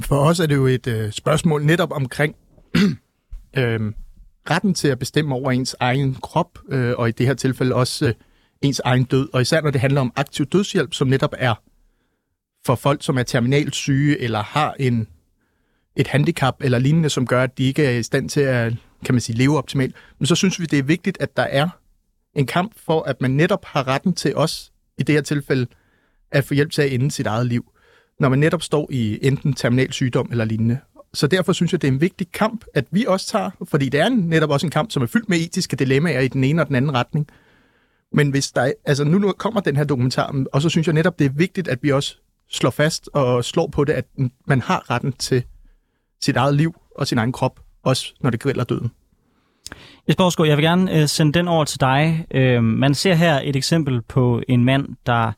[0.03, 2.35] For os er det jo et øh, spørgsmål netop omkring
[3.57, 3.79] øh,
[4.49, 8.07] retten til at bestemme over ens egen krop, øh, og i det her tilfælde også
[8.07, 8.13] øh,
[8.61, 9.29] ens egen død.
[9.33, 11.55] Og især når det handler om aktiv dødshjælp, som netop er
[12.65, 15.07] for folk, som er terminalt syge eller har en,
[15.95, 18.73] et handicap eller lignende, som gør, at de ikke er i stand til at
[19.05, 19.95] kan man sige, leve optimalt.
[20.19, 21.69] Men så synes vi, det er vigtigt, at der er
[22.35, 25.67] en kamp for, at man netop har retten til os, i det her tilfælde,
[26.31, 27.71] at få hjælp til at ende sit eget liv,
[28.19, 30.79] når man netop står i enten terminal sygdom eller lignende.
[31.13, 33.99] Så derfor synes jeg, det er en vigtig kamp, at vi også tager, fordi det
[33.99, 36.67] er netop også en kamp, som er fyldt med etiske dilemmaer i den ene og
[36.67, 37.27] den anden retning.
[38.13, 41.19] Men hvis der, altså nu, nu kommer den her dokumentar, og så synes jeg netop,
[41.19, 42.17] det er vigtigt, at vi også
[42.49, 44.05] slår fast og slår på det, at
[44.47, 45.43] man har retten til
[46.21, 48.91] sit eget liv og sin egen krop, også når det griller døden.
[50.07, 52.25] Jesper jeg vil gerne øh, sende den over til dig.
[52.31, 55.31] Øh, man ser her et eksempel på en mand, der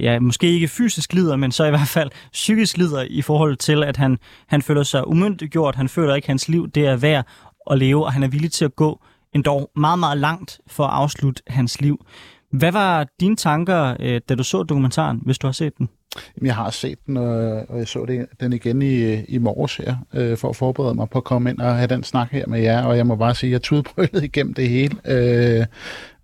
[0.00, 3.84] ja, måske ikke fysisk lider, men så i hvert fald psykisk lider i forhold til,
[3.84, 7.26] at han, han føler sig umyndiggjort, han føler ikke, at hans liv det er værd
[7.70, 9.00] at leve, og han er villig til at gå
[9.32, 12.06] endda meget, meget langt for at afslutte hans liv.
[12.50, 15.88] Hvad var dine tanker, øh, da du så dokumentaren, hvis du har set den?
[16.42, 20.36] Jeg har set den, og jeg så det, den igen i, i morges her, øh,
[20.36, 22.84] for at forberede mig på at komme ind og have den snak her med jer,
[22.84, 24.96] og jeg må bare sige, at jeg tudbrølede igennem det hele.
[25.04, 25.66] Øh,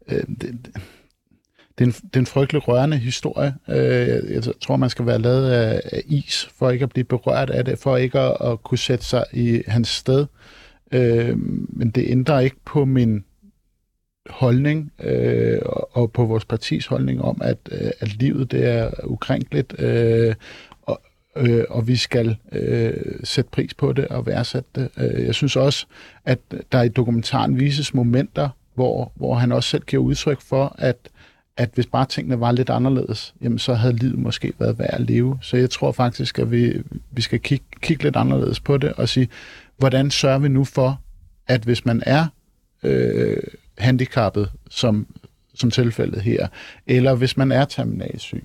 [0.08, 0.70] øh, det,
[1.78, 3.54] det, er en, det er en frygtelig rørende historie.
[3.68, 7.50] Øh, jeg tror, man skal være lavet af, af is, for ikke at blive berørt
[7.50, 10.26] af det, for ikke at, at kunne sætte sig i hans sted.
[10.92, 11.38] Øh,
[11.68, 13.24] men det ændrer ikke på min
[14.30, 15.58] holdning øh,
[15.92, 20.34] og på vores partis holdning om, at, øh, at livet det er ukrænkeligt, øh,
[20.82, 21.00] og,
[21.36, 22.92] øh, og vi skal øh,
[23.24, 24.88] sætte pris på det og værdsætte det.
[24.98, 25.86] Øh, jeg synes også,
[26.24, 26.38] at
[26.72, 30.96] der i dokumentaren vises momenter, hvor, hvor han også selv giver udtryk for, at
[31.58, 35.00] at hvis bare tingene var lidt anderledes, jamen så havde livet måske været værd at
[35.00, 35.38] leve.
[35.42, 39.08] Så jeg tror faktisk, at vi, vi skal kigge, kigge lidt anderledes på det og
[39.08, 39.28] sige,
[39.78, 41.00] hvordan sørger vi nu for,
[41.46, 42.26] at hvis man er
[42.82, 43.36] øh,
[43.78, 45.06] handicappet, som,
[45.54, 46.48] som tilfældet her,
[46.86, 48.44] eller hvis man er terminalsyg,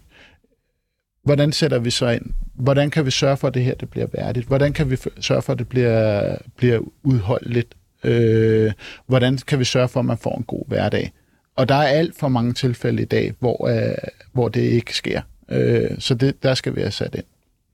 [1.24, 2.26] hvordan sætter vi så ind?
[2.54, 4.48] Hvordan kan vi sørge for, at det her det bliver værdigt?
[4.48, 7.76] Hvordan kan vi sørge for, at det bliver, bliver udholdeligt?
[8.04, 8.72] Øh,
[9.08, 11.12] hvordan kan vi sørge for, at man får en god hverdag?
[11.56, 13.98] Og der er alt for mange tilfælde i dag, hvor, øh,
[14.32, 15.22] hvor det ikke sker.
[15.50, 17.24] Øh, så det, der skal vi have sat ind.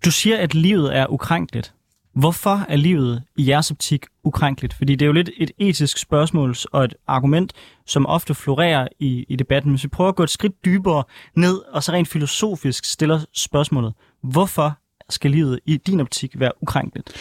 [0.05, 1.73] Du siger, at livet er ukrænkeligt.
[2.13, 4.73] Hvorfor er livet i jeres optik ukrænkeligt?
[4.73, 7.53] Fordi det er jo lidt et etisk spørgsmål og et argument,
[7.85, 9.71] som ofte florerer i, i debatten.
[9.71, 11.03] Hvis vi prøver at gå et skridt dybere
[11.35, 14.77] ned, og så rent filosofisk stiller spørgsmålet, hvorfor
[15.09, 17.13] skal livet i din optik være ukrænkeligt?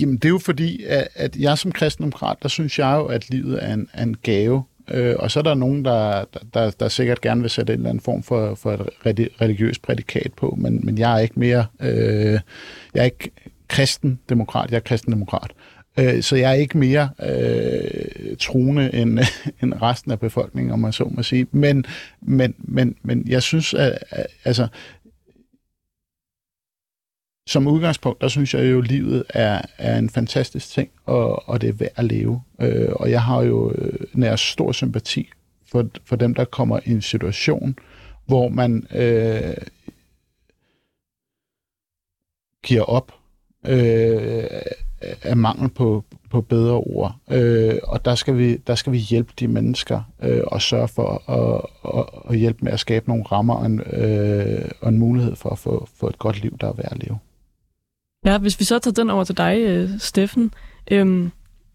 [0.00, 3.30] Jamen, det er jo fordi, at, at jeg som kristendemokrat, der synes jeg jo, at
[3.30, 4.64] livet er en, er en gave.
[4.90, 7.90] Øh, og så er der nogen, der, der, der sikkert gerne vil sætte en eller
[7.90, 12.40] anden form for, for et religiøst prædikat på, men, men jeg er ikke mere, øh,
[12.94, 13.30] jeg er ikke
[13.68, 15.50] kristendemokrat, jeg er kristendemokrat.
[15.98, 19.18] Øh, så jeg er ikke mere øh, truende end,
[19.62, 21.46] end resten af befolkningen, om man så må sige.
[21.52, 21.84] Men,
[22.22, 24.68] men, men, men jeg synes, at, at altså,
[27.46, 31.60] som udgangspunkt, der synes jeg jo, at livet er, er en fantastisk ting, og, og
[31.60, 32.42] det er værd at leve.
[32.60, 35.30] Øh, og jeg har jo øh, nær stor sympati
[35.70, 37.78] for, for dem, der kommer i en situation,
[38.26, 39.56] hvor man øh,
[42.64, 43.12] giver op
[43.66, 44.44] øh,
[45.22, 47.16] af mangel på, på bedre ord.
[47.30, 51.30] Øh, og der skal, vi, der skal vi hjælpe de mennesker øh, og sørge for
[51.30, 51.62] at,
[51.98, 55.50] at, at hjælpe med at skabe nogle rammer og en, øh, og en mulighed for
[55.50, 57.18] at få, få et godt liv, der er værd at leve.
[58.26, 60.52] Ja, hvis vi så tager den over til dig, øh, Steffen.
[60.90, 61.32] Øhm,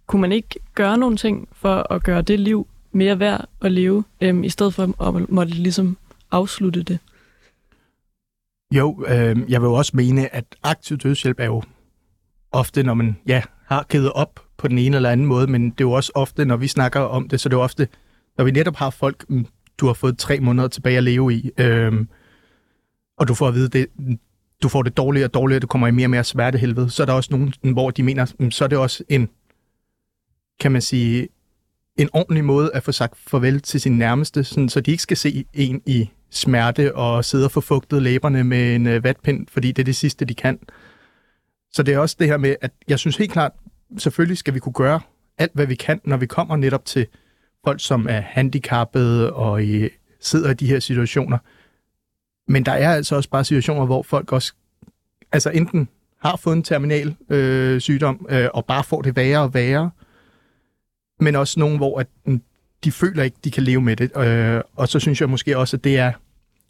[0.08, 4.04] kunne man ikke gøre nogle ting for at gøre det liv mere værd at leve,
[4.22, 5.98] øhm, i stedet for at måtte ligesom
[6.32, 7.00] afslutte det?
[8.74, 11.64] Jo, øh, jeg vil jo også mene, at aktiv dødshjælp er jo
[12.52, 15.82] ofte, når man ja, har givet op på den ene eller anden måde, men det
[15.82, 17.88] er jo også ofte, når vi snakker om det, så det er jo ofte,
[18.38, 19.46] når vi netop har folk, mm,
[19.78, 22.06] du har fået tre måneder tilbage at leve i, øh,
[23.18, 23.88] og du får at vide, det,
[24.62, 27.06] du får det dårligere og dårligere, du kommer i mere og mere smertehelvede, så er
[27.06, 29.30] der også nogen, hvor de mener, mm, så er det også en,
[30.60, 31.28] kan man sige,
[31.98, 35.18] en ordentlig måde at få sagt farvel til sin nærmeste, sådan, så de ikke skal
[35.18, 39.72] se en i smerte og sidde og få fugtet læberne med en øh, vatpind, fordi
[39.72, 40.60] det er det sidste, de kan.
[41.72, 43.52] Så det er også det her med, at jeg synes helt klart,
[43.98, 45.00] selvfølgelig skal vi kunne gøre
[45.38, 47.08] alt, hvad vi kan, når vi kommer netop til
[47.64, 51.38] folk, som er handicappede og i, sidder i de her situationer.
[52.48, 54.54] Men der er altså også bare situationer, hvor folk også
[55.32, 55.90] altså enten
[56.22, 59.92] har fået en terminal øh, sygdom øh, og bare får det værre og værre,
[61.20, 62.08] men også nogen, hvor at,
[62.84, 64.18] de føler ikke, de kan leve med det.
[64.18, 66.12] Øh, og så synes jeg måske også, at det er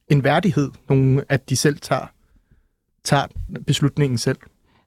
[0.08, 2.06] en værdighed, nogen, at de selv tager,
[3.04, 3.26] tager
[3.68, 4.38] beslutningen selv.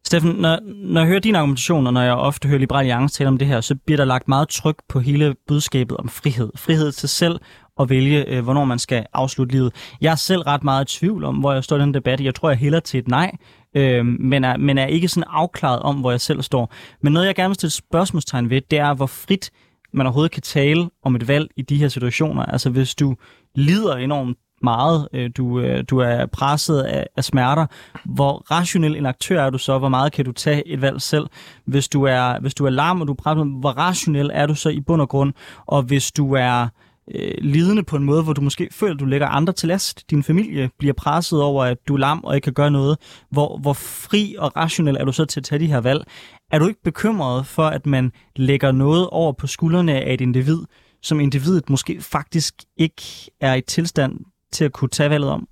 [0.07, 3.29] Steffen, når, når jeg hører din argumentation, og når jeg ofte hører Liberale Alliance tale
[3.29, 6.51] om det her, så bliver der lagt meget tryk på hele budskabet om frihed.
[6.57, 7.40] Frihed til selv
[7.81, 9.75] at vælge, øh, hvornår man skal afslutte livet.
[10.01, 12.21] Jeg er selv ret meget i tvivl om, hvor jeg står i den debat.
[12.21, 13.37] Jeg tror, jeg hælder til et nej,
[13.77, 16.73] øh, men, er, men er ikke sådan afklaret om, hvor jeg selv står.
[17.03, 19.51] Men noget, jeg gerne vil stille spørgsmålstegn ved, det er, hvor frit
[19.93, 22.43] man overhovedet kan tale om et valg i de her situationer.
[22.43, 23.15] Altså hvis du
[23.55, 27.67] lider enormt meget, øh, du, øh, du er presset af, af smerter,
[28.05, 29.79] hvor rationel en aktør er du så?
[29.79, 31.27] Hvor meget kan du tage et valg selv?
[31.67, 34.55] Hvis du er, hvis du er larm, og du er presset, hvor rationel er du
[34.55, 35.33] så i bund og grund?
[35.67, 36.69] Og hvis du er
[37.14, 40.11] øh, lidende på en måde, hvor du måske føler, at du lægger andre til last.
[40.11, 42.99] Din familie bliver presset over, at du er lam og ikke kan gøre noget.
[43.31, 46.05] Hvor, hvor fri og rationel er du så til at tage de her valg?
[46.53, 50.59] Er du ikke bekymret for, at man lægger noget over på skuldrene af et individ,
[51.03, 53.03] som individet måske faktisk ikke
[53.40, 54.19] er i tilstand
[54.53, 55.49] til at kunne tage valget om?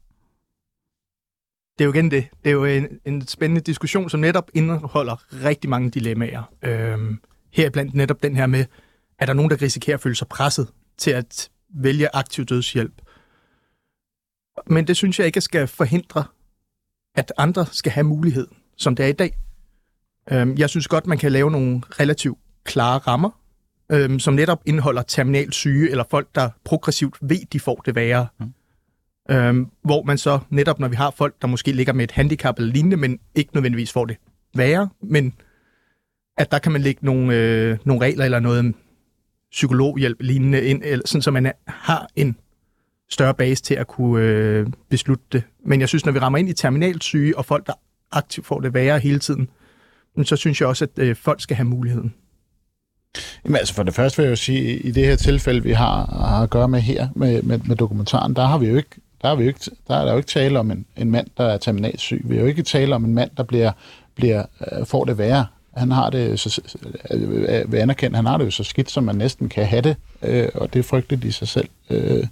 [1.78, 2.26] Det er jo igen det.
[2.44, 6.42] Det er jo en, en spændende diskussion, som netop indeholder rigtig mange dilemmaer.
[6.62, 7.18] Øhm,
[7.52, 8.64] her blandt netop den her med,
[9.18, 13.02] er der nogen, der risikerer at føle sig presset til at vælge aktiv dødshjælp?
[14.66, 16.24] Men det synes jeg ikke skal forhindre,
[17.14, 19.32] at andre skal have mulighed, som det er i dag.
[20.32, 23.30] Øhm, jeg synes godt, man kan lave nogle relativt klare rammer,
[23.92, 28.26] øhm, som netop indeholder terminal syge, eller folk, der progressivt ved, de får det værre.
[28.40, 28.52] Mm.
[29.30, 32.58] Øhm, hvor man så netop, når vi har folk, der måske ligger med et handicap
[32.58, 34.16] eller lignende, men ikke nødvendigvis får det
[34.54, 35.34] værre, men
[36.38, 38.74] at der kan man lægge nogle, øh, nogle regler eller noget
[39.52, 42.36] psykologhjælp lignende ind, eller sådan, så man har en
[43.10, 45.42] større base til at kunne øh, beslutte det.
[45.64, 47.72] Men jeg synes, når vi rammer ind i terminalsyge, og folk, der
[48.12, 49.48] aktivt får det værre hele tiden,
[50.22, 52.14] så synes jeg også, at øh, folk skal have muligheden.
[53.44, 56.06] Jamen altså for det første vil jeg jo sige, i det her tilfælde, vi har,
[56.06, 59.28] har at gøre med her, med, med, med dokumentaren, der har vi jo ikke der
[59.28, 61.44] er, vi jo ikke, der er der jo ikke tale om en, en mand, der
[61.44, 62.22] er terminalsyg.
[62.24, 63.72] Vi er jo ikke tale om en mand, der bliver,
[64.14, 65.46] bliver, øh, får det værre.
[65.76, 66.60] Han har det, så,
[67.10, 69.96] øh, vil anerkende, han har det jo så skidt, som man næsten kan have det,
[70.22, 71.68] øh, og det er frygteligt i sig selv.
[71.90, 72.26] Øh,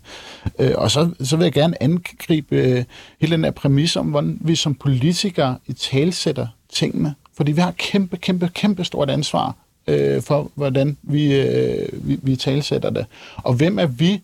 [0.59, 2.85] øh, og så, så vil jeg gerne angribe øh,
[3.21, 7.15] hele den her præmis om, hvordan vi som politikere i talsætter tingene.
[7.37, 12.37] Fordi vi har kæmpe, kæmpe, kæmpe stort ansvar øh, for, hvordan vi, øh, vi, vi
[12.37, 13.07] talsætter det.
[13.37, 14.23] Og hvem er vi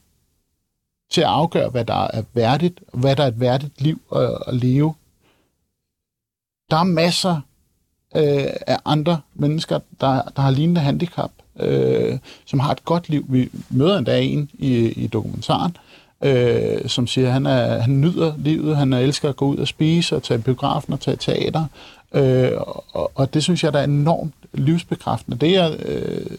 [1.11, 4.55] til at afgøre, hvad der er værdigt, hvad der er et værdigt liv at, at
[4.55, 4.94] leve?
[6.70, 7.40] Der er masser
[8.16, 13.26] øh, af andre mennesker, der, der har lignende handicap, øh, som har et godt liv.
[13.29, 15.76] Vi møder endda en i, i dokumentaren,
[16.24, 19.68] øh, som siger, at han, er, han nyder livet, han elsker at gå ud og
[19.68, 21.64] spise og tage biografen og tage teater,
[22.14, 22.50] øh,
[22.92, 25.38] og, og det synes jeg, der er enormt livsbekræftende.
[25.38, 26.37] Det er, øh,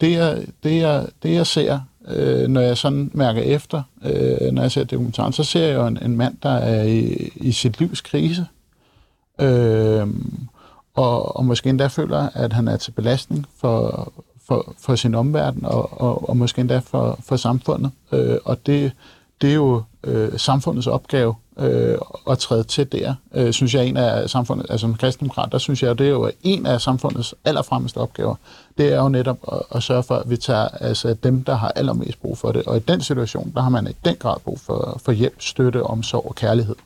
[0.00, 4.62] det, er, det, jeg, det jeg ser, øh, når jeg sådan mærker efter, øh, når
[4.62, 7.80] jeg ser dokumentaren, så ser jeg jo en, en mand, der er i, i sit
[7.80, 8.46] livs krise.
[9.40, 10.06] Øh,
[10.98, 14.12] og, og måske endda føler, at han er til belastning for,
[14.46, 17.90] for, for sin omverden, og, og, og måske endda for, for samfundet.
[18.12, 18.92] Øh, og det,
[19.40, 21.98] det er jo øh, samfundets opgave øh,
[22.30, 25.82] at træde til der, øh, synes jeg, en af samfundet, altså som kristendemokrat, der synes
[25.82, 28.34] jeg, det er jo en af samfundets allerfremmeste opgaver.
[28.78, 31.72] Det er jo netop at, at sørge for, at vi tager altså, dem, der har
[31.76, 32.62] allermest brug for det.
[32.62, 35.82] Og i den situation, der har man i den grad brug for, for hjælp, støtte,
[35.82, 36.76] omsorg og kærlighed.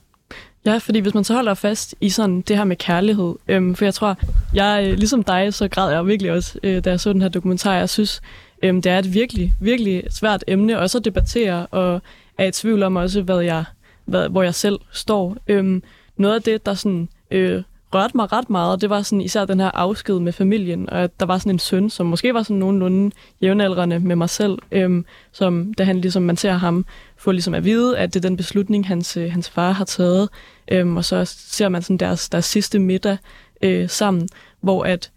[0.67, 3.85] Ja, fordi hvis man så holder fast i sådan det her med kærlighed, øhm, for
[3.85, 4.17] jeg tror,
[4.55, 7.29] jeg øh, ligesom dig, så græd jeg virkelig også, øh, da jeg så den her
[7.29, 7.75] dokumentar.
[7.75, 8.23] Jeg synes,
[8.63, 12.03] øhm, det er et virkelig, virkelig svært emne også at debattere, og
[12.39, 13.65] er i tvivl om også, hvad jeg,
[14.05, 15.37] hvad, hvor jeg selv står.
[15.49, 15.83] Øhm,
[16.17, 17.63] noget af det, der sådan, øh,
[17.95, 21.21] rørte mig ret meget, det var sådan især den her afsked med familien, og at
[21.21, 25.05] der var sådan en søn, som måske var sådan nogenlunde jævnaldrende med mig selv, øhm,
[25.33, 28.37] som da han ligesom, man ser ham få ligesom at vide, at det er den
[28.37, 30.29] beslutning, hans, øh, hans far har taget,
[30.73, 33.17] øhm, og så ser man sådan deres, deres sidste middag
[33.63, 34.29] øh, sammen,
[34.61, 35.11] hvor at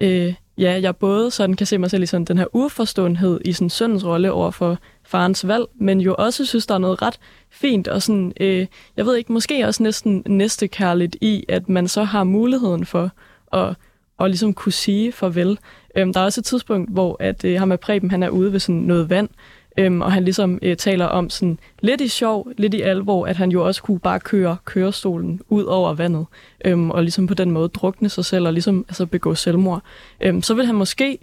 [0.00, 3.52] øh, ja, jeg både sådan kan se mig selv i sådan den her uforståenhed i
[3.52, 7.18] sådan søndens rolle over for farens valg, men jo også synes, der er noget ret
[7.50, 12.04] fint og sådan, øh, jeg ved ikke, måske også næsten næstekærligt i, at man så
[12.04, 13.10] har muligheden for
[13.52, 13.76] at,
[14.20, 15.58] at ligesom kunne sige farvel.
[15.96, 18.52] Øhm, der er også et tidspunkt, hvor at, øh, ham med Preben, han er ude
[18.52, 19.28] ved sådan noget vand,
[19.76, 23.36] øhm, og han ligesom øh, taler om sådan lidt i sjov, lidt i alvor, at
[23.36, 26.26] han jo også kunne bare køre kørestolen ud over vandet,
[26.64, 29.82] øhm, og ligesom på den måde drukne sig selv og ligesom altså begå selvmord.
[30.20, 31.18] Øhm, så vil han måske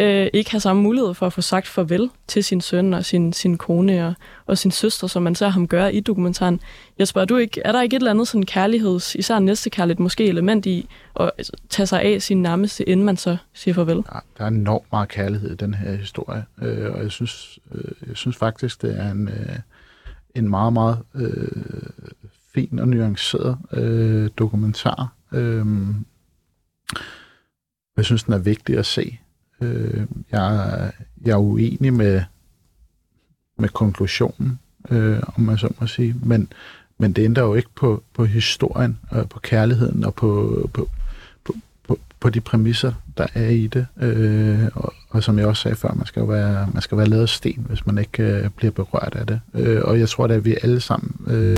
[0.00, 3.32] øh, ikke have samme mulighed for at få sagt farvel til sin søn og sin,
[3.32, 4.14] sin kone og,
[4.46, 6.60] og sin søster, som man ser ham gøre i dokumentaren.
[6.98, 10.26] Jeg spørger, du ikke, er der ikke et eller andet sådan kærligheds, især næstekærligt måske
[10.26, 10.88] element i
[11.20, 13.96] at altså, tage sig af sin nærmeste, inden man så siger farvel?
[13.96, 18.08] Ja, der er enormt meget kærlighed i den her historie, øh, og jeg synes, øh,
[18.08, 19.58] jeg synes faktisk, det er en, øh,
[20.34, 21.48] en meget, meget øh,
[22.54, 25.12] fin og nuanceret øh, dokumentar.
[25.32, 25.66] Øh,
[27.96, 29.18] jeg synes, den er vigtig at se.
[29.60, 30.92] Øh, jeg,
[31.24, 32.22] jeg er uenig med,
[33.58, 34.58] med konklusionen,
[34.90, 36.48] øh, om man så må sige, men,
[36.98, 40.88] men det ændrer jo ikke på, på historien, og på kærligheden og på, på,
[41.44, 41.54] på,
[41.88, 43.86] på, på de præmisser, der er i det.
[44.00, 47.08] Øh, og, og som jeg også sagde før, man skal jo være, man skal være
[47.08, 49.40] lavet sten, hvis man ikke øh, bliver berørt af det.
[49.54, 51.56] Øh, og jeg tror, at vi alle sammen øh,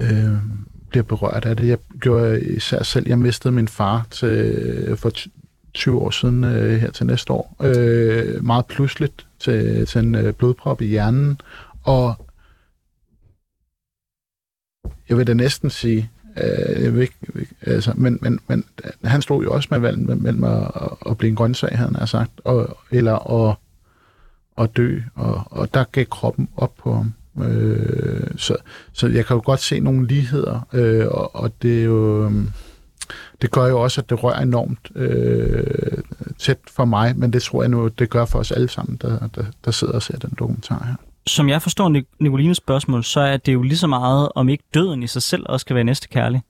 [0.00, 0.32] øh,
[0.90, 1.68] bliver berørt af det.
[1.68, 5.10] Jeg gjorde især selv, jeg mistede min far til, øh, for
[5.74, 7.56] 20 år siden øh, her til næste år.
[7.62, 11.40] Øh, meget pludseligt til, til en øh, blodprop i hjernen.
[11.82, 12.14] Og
[15.08, 17.16] jeg vil da næsten sige, øh, jeg vil ikke,
[17.62, 20.70] altså, men, men, men øh, han stod jo også med valget mellem at,
[21.06, 23.56] at blive en grøntsag, havde han sagt, og, eller at,
[24.58, 27.12] at dø, og, og der gik kroppen op på ham.
[27.44, 28.56] Øh, så,
[28.92, 32.24] så jeg kan jo godt se nogle ligheder, øh, og, og det er jo...
[32.24, 32.32] Øh,
[33.42, 35.98] det gør jo også, at det rører enormt øh,
[36.38, 39.28] tæt for mig, men det tror jeg nu, det gør for os alle sammen, der,
[39.34, 40.94] der, der sidder og ser den dokumentar her.
[41.26, 45.02] Som jeg forstår Nicolines spørgsmål, så er det jo lige så meget, om ikke døden
[45.02, 46.42] i sig selv også skal være næste kærlig.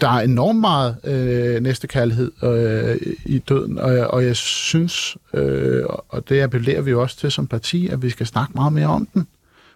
[0.00, 6.28] Der er enormt meget øh, næstekærlighed øh, i døden, og, og jeg synes, øh, og
[6.28, 9.26] det appellerer vi også til som parti, at vi skal snakke meget mere om den.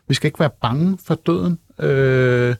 [0.08, 1.58] Vi skal ikke være bange for døden.
[1.78, 2.54] Øh,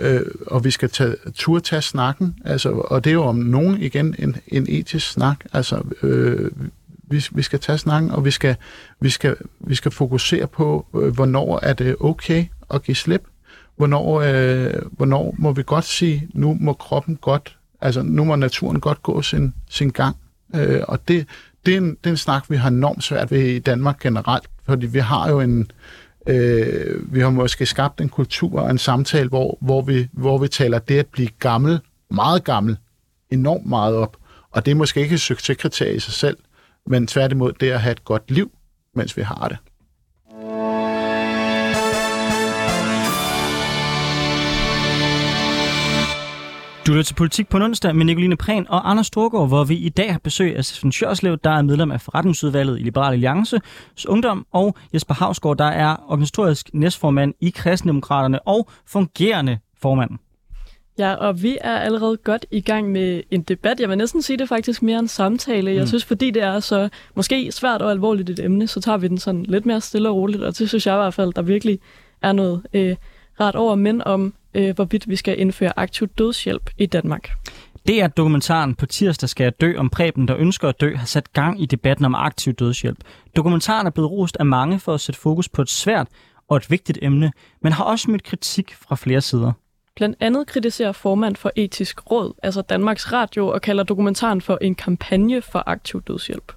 [0.00, 3.76] øh, og vi skal tage, turde tage snakken, altså, og det er jo om nogen
[3.76, 6.50] igen en, en etisk snak, altså øh,
[7.02, 8.56] vi, vi skal tage snakken, og vi skal,
[9.00, 13.24] vi skal, vi skal fokusere på, øh, hvornår er det okay at give slip,
[13.76, 18.80] hvornår, øh, hvornår må vi godt sige, nu må kroppen godt, altså nu må naturen
[18.80, 20.16] godt gå sin, sin gang,
[20.54, 21.26] øh, og det,
[21.66, 24.44] det, er en, det er en snak, vi har enormt svært ved i Danmark generelt,
[24.64, 25.70] fordi vi har jo en,
[26.30, 30.48] Øh, vi har måske skabt en kultur og en samtale, hvor, hvor, vi, hvor vi
[30.48, 32.76] taler det at blive gammel, meget gammel,
[33.30, 34.16] enormt meget op.
[34.50, 36.36] Og det er måske ikke et succeskriterie i sig selv,
[36.86, 38.52] men tværtimod det at have et godt liv,
[38.94, 39.56] mens vi har det.
[46.90, 49.88] Du lytter til Politik på onsdag med Nicoline Prehn og Anders Storgård, hvor vi i
[49.88, 53.60] dag har besøg af Steffen Sjørslev, der er medlem af forretningsudvalget i Liberal Alliance
[54.08, 60.10] Ungdom, og Jesper Havsgaard, der er organisatorisk næstformand i Kristendemokraterne og fungerende formand.
[60.98, 63.80] Ja, og vi er allerede godt i gang med en debat.
[63.80, 65.72] Jeg vil næsten sige det faktisk mere en samtale.
[65.72, 65.86] Jeg mm.
[65.86, 69.18] synes, fordi det er så måske svært og alvorligt et emne, så tager vi den
[69.18, 71.78] sådan lidt mere stille og roligt, og det synes jeg i hvert fald, der virkelig
[72.22, 72.96] er noget øh,
[73.40, 77.30] ret over, men om øh, hvorvidt vi skal indføre aktiv dødshjælp i Danmark.
[77.86, 81.06] Det er dokumentaren på tirsdag skal jeg dø om Preben, der ønsker at dø, har
[81.06, 82.98] sat gang i debatten om aktiv dødshjælp.
[83.36, 86.06] Dokumentaren er blevet rost af mange for at sætte fokus på et svært
[86.48, 87.32] og et vigtigt emne,
[87.62, 89.52] men har også mødt kritik fra flere sider.
[89.96, 94.74] Blandt andet kritiserer formand for etisk råd, altså Danmarks Radio, og kalder dokumentaren for en
[94.74, 96.52] kampagne for aktiv dødshjælp.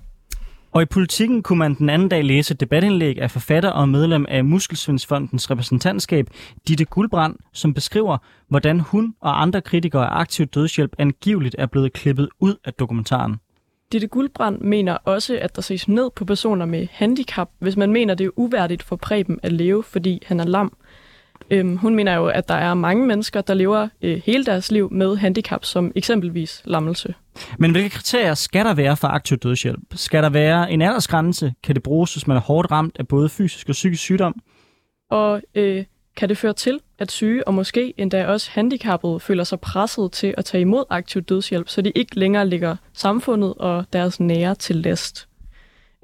[0.73, 4.25] Og i politikken kunne man den anden dag læse et debatindlæg af forfatter og medlem
[4.29, 6.27] af Muskelsvindsfondens repræsentantskab,
[6.67, 8.17] Ditte Guldbrand, som beskriver,
[8.47, 13.35] hvordan hun og andre kritikere af aktiv dødshjælp angiveligt er blevet klippet ud af dokumentaren.
[13.91, 18.15] Ditte Guldbrand mener også, at der ses ned på personer med handicap, hvis man mener,
[18.15, 20.77] det er uværdigt for Preben at leve, fordi han er lam.
[21.49, 24.89] Øhm, hun mener jo, at der er mange mennesker, der lever øh, hele deres liv
[24.91, 27.13] med handicap, som eksempelvis lammelse.
[27.57, 29.79] Men hvilke kriterier skal der være for aktiv dødshjælp?
[29.95, 31.53] Skal der være en aldersgrænse?
[31.63, 34.41] Kan det bruges, hvis man er hårdt ramt af både fysisk og psykisk sygdom?
[35.11, 35.85] Og øh,
[36.15, 40.33] kan det føre til, at syge og måske endda også handicappede føler sig presset til
[40.37, 44.75] at tage imod aktiv dødshjælp, så de ikke længere ligger samfundet og deres nære til
[44.75, 45.27] last?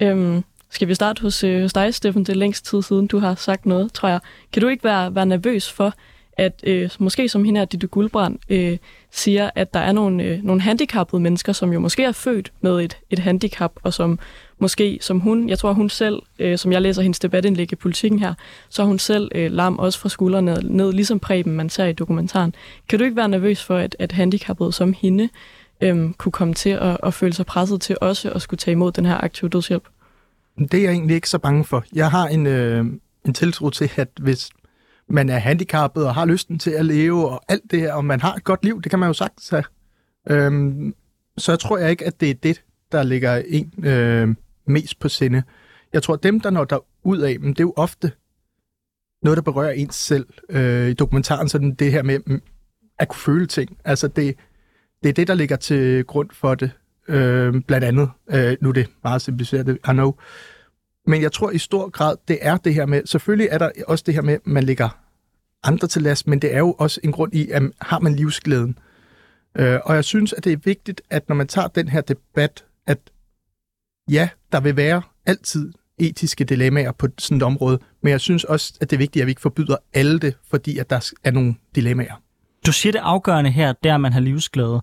[0.01, 2.23] Øhm, skal vi starte hos, øh, hos dig, Steffen?
[2.23, 4.19] Det er længst tid siden, du har sagt noget, tror jeg.
[4.53, 5.93] Kan du ikke være, være nervøs for,
[6.39, 8.77] at øh, måske som hende her, Ditte Guldbrand, øh,
[9.11, 12.81] siger, at der er nogle, øh, nogle handicappede mennesker, som jo måske er født med
[12.81, 14.19] et, et handicap, og som
[14.59, 18.19] måske, som hun, jeg tror hun selv, øh, som jeg læser hendes debatindlæg i politikken
[18.19, 18.33] her,
[18.69, 21.93] så er hun selv øh, lam også fra skuldrene ned, ligesom Preben, man ser i
[21.93, 22.55] dokumentaren.
[22.89, 25.29] Kan du ikke være nervøs for, at, at handicappede som hende
[25.81, 28.91] øh, kunne komme til at, at føle sig presset til også at skulle tage imod
[28.91, 29.83] den her aktive dødshjælp?
[30.59, 31.83] Det er jeg egentlig ikke så bange for.
[31.93, 32.85] Jeg har en, øh,
[33.25, 34.49] en tiltro til, at hvis
[35.07, 38.21] man er handicappet og har lysten til at leve og alt det her, og man
[38.21, 39.63] har et godt liv, det kan man jo sagtens have.
[40.29, 40.95] Øhm,
[41.37, 44.35] så jeg tror jeg ikke, at det er det, der ligger en øh,
[44.67, 45.43] mest på sinde.
[45.93, 48.11] Jeg tror, at dem, der når der ud af, men det er jo ofte
[49.23, 50.27] noget, der berører ens selv.
[50.49, 52.41] Øh, I dokumentaren sådan det her med mm,
[52.99, 53.77] at kunne føle ting.
[53.85, 54.35] Altså det,
[55.03, 56.71] det er det, der ligger til grund for det.
[57.09, 60.13] Øh, blandt andet, øh, nu er det meget simpliceret, I know.
[61.07, 64.03] Men jeg tror i stor grad, det er det her med, selvfølgelig er der også
[64.07, 64.89] det her med, at man ligger
[65.63, 68.77] andre til last, men det er jo også en grund i, at har man livsglæden.
[69.57, 72.65] Øh, og jeg synes, at det er vigtigt, at når man tager den her debat,
[72.87, 72.99] at
[74.09, 78.73] ja, der vil være altid etiske dilemmaer på sådan et område, men jeg synes også,
[78.81, 81.55] at det er vigtigt, at vi ikke forbyder alle det, fordi at der er nogle
[81.75, 82.21] dilemmaer.
[82.65, 84.81] Du siger det afgørende her, der man har livsglæde.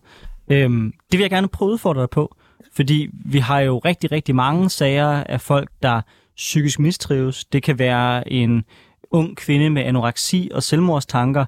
[0.49, 2.37] Øhm, det vil jeg gerne prøve at udfordre dig på,
[2.73, 6.01] fordi vi har jo rigtig, rigtig mange sager af folk, der
[6.37, 7.45] psykisk mistrives.
[7.45, 8.65] Det kan være en
[9.11, 11.45] ung kvinde med anoreksi og selvmordstanker.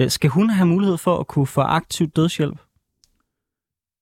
[0.00, 2.58] Øh, skal hun have mulighed for at kunne få aktiv dødshjælp?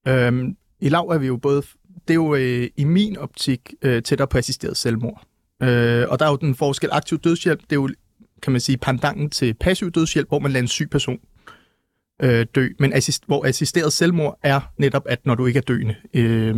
[0.08, 1.62] Øhm, I lav er vi jo både,
[2.08, 5.22] det er jo øh, i min optik øh, tættere på assisteret selvmord.
[5.62, 7.88] Øh, og der er jo den forskel aktiv dødshjælp, det er jo,
[8.42, 11.18] kan man sige, pandangen til passiv dødshjælp, hvor man lader en syg person
[12.22, 12.68] øh, dø.
[12.78, 16.56] Men assist, hvor assisteret selvmord er netop, at når du ikke er døende, øh,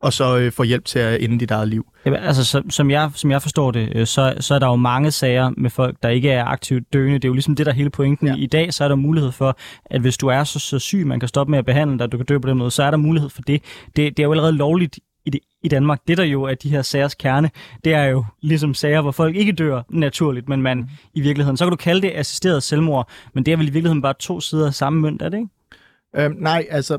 [0.00, 1.86] og så øh, få hjælp til at ende dit eget liv.
[2.06, 4.76] Jamen, altså, som, som, jeg, som jeg forstår det, øh, så, så er der jo
[4.76, 7.14] mange sager med folk, der ikke er aktivt døende.
[7.14, 8.26] Det er jo ligesom det, der er hele pointen.
[8.26, 8.34] Ja.
[8.34, 11.20] I dag så er der mulighed for, at hvis du er så, så syg, man
[11.20, 12.98] kan stoppe med at behandle dig, du kan dø på den måde, så er der
[12.98, 13.62] mulighed for det.
[13.86, 16.00] Det, det er jo allerede lovligt i, det, i Danmark.
[16.08, 17.50] Det der jo er de her sagers kerne,
[17.84, 21.64] det er jo ligesom sager, hvor folk ikke dør naturligt, men man i virkeligheden, så
[21.64, 24.66] kan du kalde det assisteret selvmord, men det er vel i virkeligheden bare to sider
[24.66, 25.50] af samme mønt, er det ikke?
[26.16, 26.98] Øhm, nej, altså,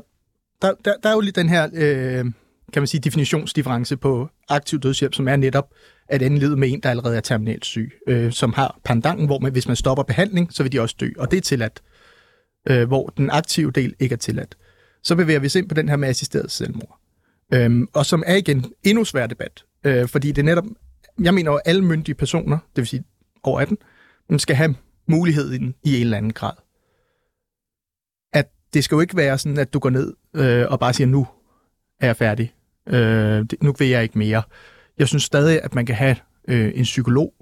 [0.62, 1.68] der, der, der er jo lige den her...
[1.74, 2.24] Øh
[2.72, 5.70] kan man sige, definitionsdifference på aktiv dødshjælp, som er netop
[6.08, 9.38] at ende livet med en, der allerede er terminalt syg, øh, som har pandangen, hvor
[9.38, 11.82] man, hvis man stopper behandling, så vil de også dø, og det er tilladt,
[12.68, 14.56] øh, hvor den aktive del ikke er tilladt.
[15.02, 16.97] Så bevæger vi os ind på den her med assisteret selvmord,
[17.54, 20.64] øh, og som er igen endnu svær debat, øh, fordi det er netop,
[21.20, 23.04] jeg mener at alle myndige personer, det vil sige
[23.42, 23.78] over 18,
[24.38, 24.74] skal have
[25.06, 26.52] muligheden i en eller anden grad.
[28.32, 31.08] At det skal jo ikke være sådan, at du går ned øh, og bare siger,
[31.08, 31.26] nu
[32.00, 32.54] er jeg færdig.
[32.86, 34.42] Øh, det, nu vil jeg ikke mere.
[34.98, 36.16] Jeg synes stadig, at man kan have
[36.48, 37.34] øh, en psykolog,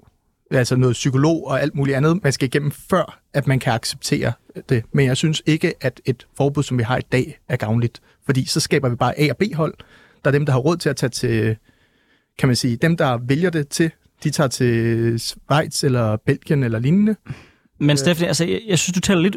[0.51, 4.31] altså noget psykolog og alt muligt andet, man skal igennem før, at man kan acceptere
[4.69, 4.83] det.
[4.91, 8.01] Men jeg synes ikke, at et forbud, som vi har i dag, er gavnligt.
[8.25, 9.73] Fordi så skaber vi bare A- og B-hold.
[10.23, 11.57] Der er dem, der har råd til at tage til,
[12.39, 13.91] kan man sige, dem, der vælger det til,
[14.23, 17.15] de tager til Schweiz eller Belgien eller lignende.
[17.79, 19.35] Men Steffen, altså, jeg, jeg synes, du taler lidt,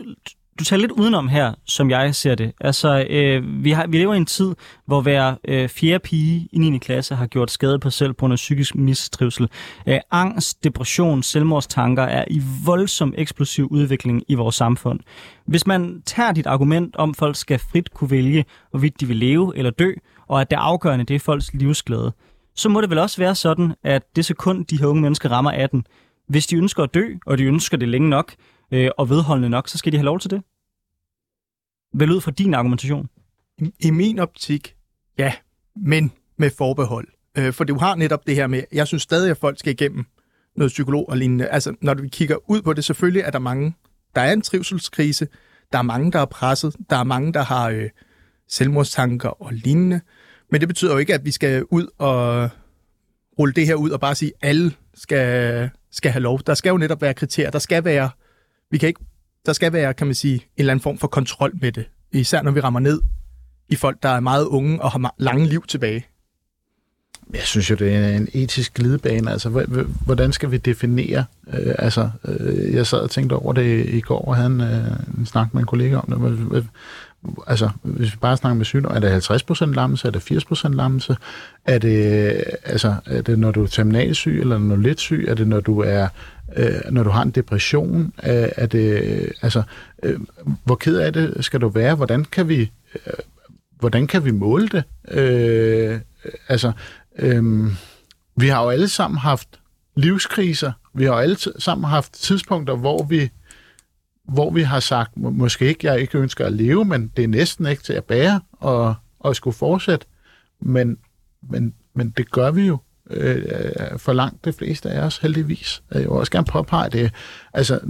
[0.60, 2.52] du taler lidt udenom her, som jeg ser det.
[2.60, 4.54] Altså, øh, vi, har, vi lever i en tid,
[4.86, 6.78] hvor hver øh, fjerde pige i 9.
[6.78, 9.48] klasse har gjort skade på sig selv på grund af psykisk mistrivsel.
[9.86, 15.00] Øh, angst, depression, selvmordstanker er i voldsom eksplosiv udvikling i vores samfund.
[15.46, 19.16] Hvis man tager dit argument om, at folk skal frit kunne vælge, hvorvidt de vil
[19.16, 19.92] leve eller dø,
[20.28, 22.12] og at det afgørende det er folks livsglæde,
[22.54, 25.50] så må det vel også være sådan, at det sekund, de her unge mennesker rammer
[25.50, 25.84] 18,
[26.28, 28.34] hvis de ønsker at dø, og de ønsker det længe nok,
[28.72, 30.42] øh, og vedholdende nok, så skal de have lov til det.
[31.94, 33.08] Vel ud fra din argumentation?
[33.58, 34.74] I, I min optik,
[35.18, 35.32] ja,
[35.76, 37.08] men med forbehold.
[37.38, 40.04] Øh, for du har netop det her med, jeg synes stadig, at folk skal igennem
[40.56, 41.48] noget psykolog og lignende.
[41.48, 43.74] Altså, når vi kigger ud på det, selvfølgelig er der mange
[44.14, 45.28] der er en trivselskrise,
[45.72, 47.88] der er mange, der er presset, der er mange, der har øh,
[48.48, 50.00] selvmordstanker og lignende,
[50.50, 52.50] men det betyder jo ikke, at vi skal ud og
[53.38, 56.40] rulle det her ud og bare sige, at alle skal, skal have lov.
[56.46, 57.50] Der skal jo netop være kriterier.
[57.50, 58.10] Der skal være,
[58.70, 59.00] vi kan ikke,
[59.46, 61.84] der skal være, kan man sige, en eller anden form for kontrol med det.
[62.12, 63.00] Især når vi rammer ned
[63.68, 66.06] i folk, der er meget unge og har lange liv tilbage.
[67.32, 69.30] Jeg synes jo, det er en etisk glidebane.
[69.30, 69.48] Altså,
[70.04, 71.24] hvordan skal vi definere?
[71.52, 75.18] Øh, altså, øh, jeg sad og tænkte over det i går, og havde en, øh,
[75.18, 76.66] en snak med en kollega om det.
[77.46, 81.16] Altså, hvis vi bare snakker med sygdom, er det 50% lammelse, er det 80% lammelse?
[81.64, 85.00] Er det, øh, altså, er det, når du er terminalsyg, eller når du er lidt
[85.00, 85.24] syg?
[85.28, 86.08] Er det, når du er
[86.56, 88.12] øh, når du har en depression?
[88.18, 89.62] Er, er det, øh, altså,
[90.02, 90.20] øh,
[90.64, 91.94] hvor ked af det skal du være?
[91.94, 93.12] Hvordan kan vi, øh,
[93.78, 94.84] hvordan kan vi måle det?
[95.08, 96.00] Øh,
[96.48, 96.72] altså,
[97.18, 97.66] øh,
[98.36, 99.48] vi har jo alle sammen haft
[99.96, 100.72] livskriser.
[100.94, 103.30] Vi har jo alle sammen haft tidspunkter, hvor vi,
[104.30, 107.66] hvor vi har sagt, måske ikke, jeg ikke ønsker at leve, men det er næsten
[107.66, 110.06] ikke til at bære og, og skulle fortsætte.
[110.60, 110.98] Men,
[111.42, 112.78] men, men det gør vi jo
[113.10, 113.42] øh,
[113.96, 115.82] for langt de fleste af os, heldigvis.
[115.94, 117.10] Jeg vil også gerne påpege det.
[117.52, 117.80] Altså,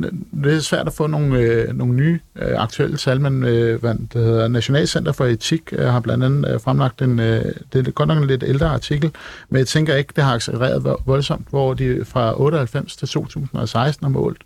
[0.44, 3.94] det er svært at få nogle, øh, nogle nye øh, aktuelle tal, men øh, hvad
[3.94, 7.90] det hedder Nationalcenter for Etik øh, har blandt andet øh, fremlagt en, øh, det er
[7.90, 9.10] godt nok en lidt ældre artikel,
[9.48, 14.10] men jeg tænker ikke, det har accelereret voldsomt, hvor de fra 98 til 2016 har
[14.10, 14.42] målt,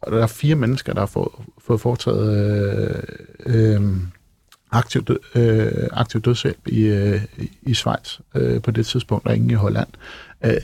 [0.00, 2.36] og der er fire mennesker, der har fået, fået foretaget
[3.46, 3.82] øh, øh,
[4.70, 7.24] aktiv, død, øh, aktiv dødshjælp i, øh,
[7.62, 9.88] i Schweiz øh, på det tidspunkt, og ingen i Holland.
[10.44, 10.60] Øh,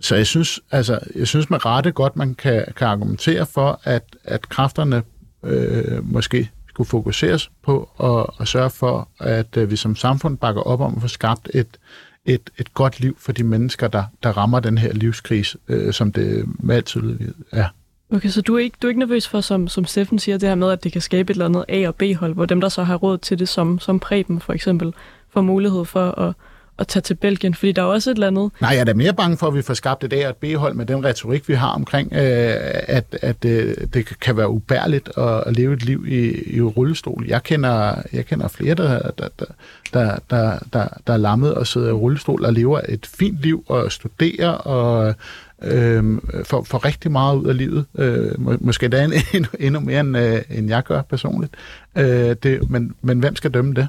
[0.00, 4.16] så jeg synes, altså, jeg synes med rette godt, man kan, kan argumentere for, at,
[4.24, 5.02] at kræfterne
[5.42, 10.62] øh, måske skulle fokuseres på at, at sørge for, at øh, vi som samfund bakker
[10.62, 11.78] op om at få skabt et,
[12.24, 16.12] et, et godt liv for de mennesker, der, der rammer den her livskrise, øh, som
[16.12, 17.18] det med altid
[17.52, 17.66] er.
[18.12, 20.48] Okay, så du er ikke, du er ikke nervøs for, som, som Steffen siger, det
[20.48, 22.68] her med, at det kan skabe et eller andet A- og B-hold, hvor dem, der
[22.68, 24.94] så har råd til det, som, som Preben for eksempel,
[25.30, 26.34] får mulighed for at,
[26.80, 28.50] at tage til Belgien, fordi der er også et eller andet...
[28.60, 30.36] Nej, jeg er da mere bange for, at vi får skabt et A- og et
[30.36, 32.54] B-hold med den retorik, vi har omkring, øh,
[32.88, 37.24] at, at øh, det kan være ubærligt at, at leve et liv i, i rullestol.
[37.28, 39.44] Jeg kender, jeg kender flere, der, der, der,
[39.92, 43.64] der, der, der, der er lammet og sidder i rullestol og lever et fint liv
[43.68, 45.14] og studerer og
[45.62, 47.84] øh, for, for rigtig meget ud af livet.
[47.98, 49.04] Øh, må, måske da
[49.34, 51.52] endnu, endnu mere, end, øh, end jeg gør personligt.
[51.96, 53.88] Øh, det, men, men hvem skal dømme det?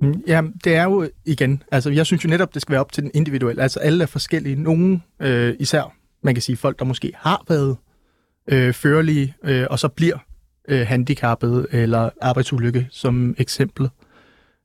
[0.00, 2.92] Mm, ja, det er jo igen, altså jeg synes jo netop, det skal være op
[2.92, 3.62] til den individuelle.
[3.62, 4.62] Altså alle er forskellige.
[4.62, 7.76] Nogle, øh, især man kan sige folk, der måske har været
[8.48, 10.18] øh, førlige, øh, og så bliver
[10.68, 13.88] øh, handicappet eller arbejdsulykke som eksempel.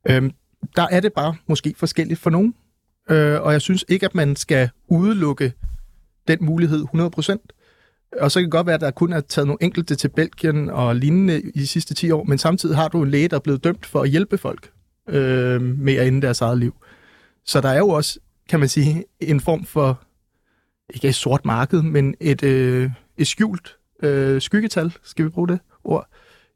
[0.09, 0.31] Øh,
[0.75, 2.55] der er det bare måske forskelligt for nogen.
[3.09, 5.53] Øh, og jeg synes ikke, at man skal udelukke
[6.27, 8.17] den mulighed 100%.
[8.21, 10.69] Og så kan det godt være, at der kun er taget nogle enkelte til Belgien
[10.69, 13.39] og lignende i de sidste 10 år, men samtidig har du en læge, der er
[13.39, 14.71] blevet dømt for at hjælpe folk
[15.09, 16.75] øh, med at ende deres eget liv.
[17.45, 20.01] Så der er jo også, kan man sige, en form for,
[20.93, 25.59] ikke et sort marked, men et, øh, et skjult øh, skyggetal, skal vi bruge det
[25.83, 26.09] ord,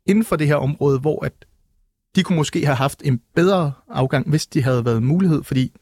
[0.05, 1.33] inden for det her område, hvor at
[2.15, 5.73] de kunne måske have haft en bedre afgang, hvis de havde været mulighed, fordi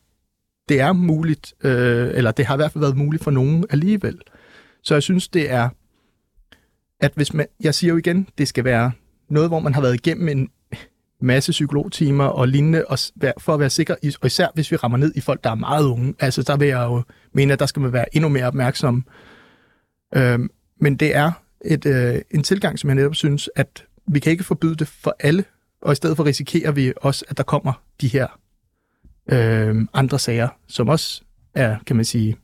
[0.69, 4.21] det er muligt, øh, eller det har i hvert fald været muligt for nogen alligevel.
[4.83, 5.69] Så jeg synes, det er,
[6.99, 8.91] at hvis man, jeg siger jo igen, det skal være
[9.29, 10.49] noget, hvor man har været igennem en
[11.21, 12.99] masse psykologtimer og lignende, og
[13.37, 15.85] for at være sikker, og især hvis vi rammer ned i folk, der er meget
[15.85, 17.03] unge, altså der vil jeg jo
[17.33, 19.05] mene, at der skal man være endnu mere opmærksom.
[20.15, 20.39] Øh,
[20.81, 21.31] men det er
[21.65, 25.15] et, øh, en tilgang, som jeg netop synes, at vi kan ikke forbyde det for
[25.19, 25.45] alle,
[25.81, 28.27] og i stedet for risikerer vi også, at der kommer de her
[29.31, 31.21] øh, andre sager, som også
[31.55, 32.37] er, kan man sige,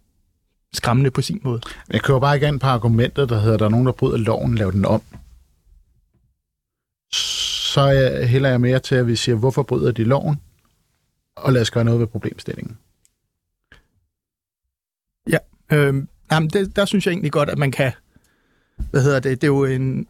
[0.74, 1.62] skræmmende på sin måde.
[1.90, 4.56] Jeg kører bare igen på argumentet, der hedder, at der er nogen, der bryder loven,
[4.56, 5.02] lav den om.
[7.74, 10.42] Så jeg, hælder jeg mere til, at vi siger, hvorfor bryder de loven?
[11.36, 12.78] Og lad os gøre noget ved problemstillingen.
[15.30, 15.38] Ja,
[15.72, 17.92] øh, jamen det, der synes jeg egentlig godt, at man kan,
[18.92, 20.08] hvad hedder det, det er jo en,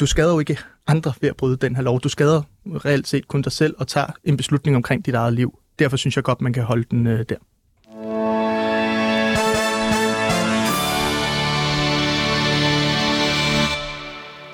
[0.00, 2.00] du skader jo ikke andre ved at bryde den her lov.
[2.00, 5.58] Du skader reelt set kun dig selv og tager en beslutning omkring dit eget liv
[5.78, 7.36] derfor synes jeg godt, man kan holde den øh, der.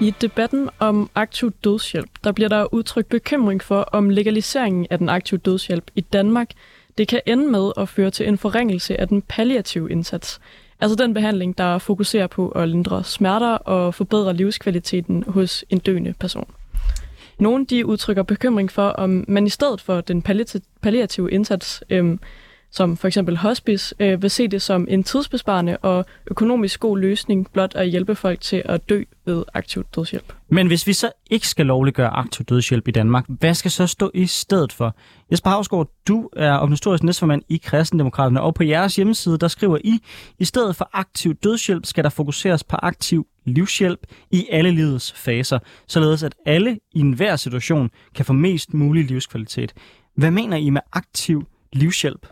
[0.01, 5.09] I debatten om aktiv dødshjælp, der bliver der udtrykt bekymring for, om legaliseringen af den
[5.09, 6.51] aktive dødshjælp i Danmark,
[6.99, 10.41] det kan ende med at føre til en forringelse af den palliative indsats.
[10.81, 16.15] Altså den behandling, der fokuserer på at lindre smerter og forbedre livskvaliteten hos en døende
[16.21, 16.51] person.
[17.39, 20.23] Nogle de udtrykker bekymring for, om man i stedet for den
[20.83, 22.21] palliative indsats øhm,
[22.71, 27.51] som for eksempel hospice, øh, vil se det som en tidsbesparende og økonomisk god løsning
[27.53, 30.33] blot at hjælpe folk til at dø ved aktiv dødshjælp.
[30.49, 34.11] Men hvis vi så ikke skal lovliggøre aktiv dødshjælp i Danmark, hvad skal så stå
[34.15, 34.97] i stedet for?
[35.31, 39.99] Jesper Havsgaard, du er organisatorisk næstformand i Kristendemokraterne, og på jeres hjemmeside, der skriver I,
[40.39, 44.01] i stedet for aktiv dødshjælp skal der fokuseres på aktiv livshjælp
[44.31, 49.73] i alle livets faser, således at alle i enhver situation kan få mest mulig livskvalitet.
[50.17, 52.27] Hvad mener I med aktiv livshjælp?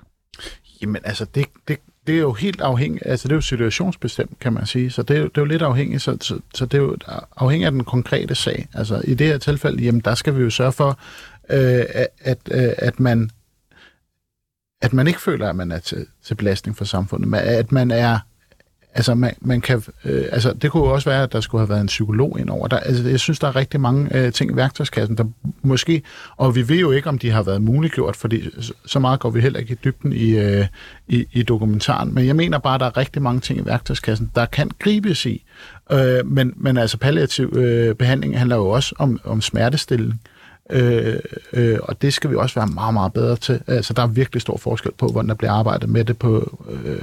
[0.83, 4.53] Jamen altså, det, det, det er jo helt afhængigt, altså det er jo situationsbestemt, kan
[4.53, 6.79] man sige, så det er jo, det er jo lidt afhængigt, så, så, så det
[6.79, 6.97] er jo
[7.37, 8.69] afhængigt af den konkrete sag.
[8.75, 10.99] Altså i det her tilfælde, jamen der skal vi jo sørge for,
[11.51, 11.85] øh,
[12.21, 13.31] at, øh, at man
[14.81, 17.91] at man ikke føler, at man er til, til belastning for samfundet, men at man
[17.91, 18.19] er
[18.95, 21.69] Altså, man, man kan, øh, altså, det kunne jo også være, at der skulle have
[21.69, 22.69] været en psykolog ind over.
[22.69, 25.25] Der, altså, jeg synes, der er rigtig mange øh, ting i værktøjskassen, der
[25.63, 26.03] måske,
[26.37, 28.49] og vi ved jo ikke, om de har været muliggjort, fordi
[28.87, 30.67] så meget går vi heller ikke i dybden i, øh,
[31.09, 32.15] i, i dokumentaren.
[32.15, 35.27] Men jeg mener bare, at der er rigtig mange ting i værktøjskassen, der kan gribes
[35.27, 35.45] i.
[35.93, 40.21] Øh, men, men altså, palliativ øh, behandling handler jo også om, om smertestilling.
[40.71, 41.17] Øh,
[41.53, 43.61] øh, og det skal vi også være meget, meget bedre til.
[43.67, 46.99] Altså, der er virkelig stor forskel på, hvordan der bliver arbejdet med det på, øh,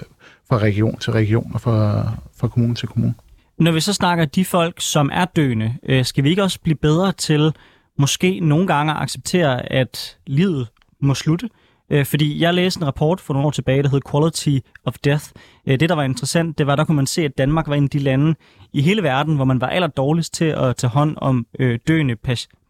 [0.50, 3.14] fra region til region og fra, fra kommune til kommune.
[3.60, 6.76] Når vi så snakker de folk, som er døende, øh, skal vi ikke også blive
[6.76, 7.54] bedre til
[7.98, 10.68] måske nogle gange at acceptere, at livet
[11.00, 11.50] må slutte?
[11.90, 15.26] Øh, fordi jeg læste en rapport for nogle år tilbage, der hed Quality of Death.
[15.68, 17.84] Øh, det, der var interessant, det var, der kunne man se, at Danmark var en
[17.84, 18.36] af de lande
[18.74, 22.16] i hele verden, hvor man var aller dårligst til at tage hånd om øh, døende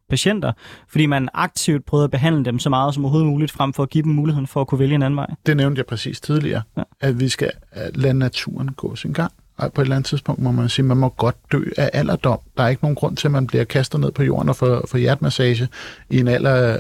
[0.10, 0.52] patienter,
[0.88, 3.90] fordi man aktivt prøvede at behandle dem så meget som overhovedet muligt, frem for at
[3.90, 5.28] give dem muligheden for at kunne vælge en anden vej.
[5.46, 6.84] Det nævnte jeg præcis tidligere, ja.
[7.02, 7.52] at vi skal
[7.96, 9.32] lade naturen gå sin gang.
[9.58, 11.90] Og på et eller andet tidspunkt må man sige, at man må godt dø af
[11.94, 12.40] alderdom.
[12.58, 14.86] Der er ikke nogen grund til, at man bliver kastet ned på jorden og får,
[14.88, 15.68] får hjertemassage
[16.10, 16.78] i en alder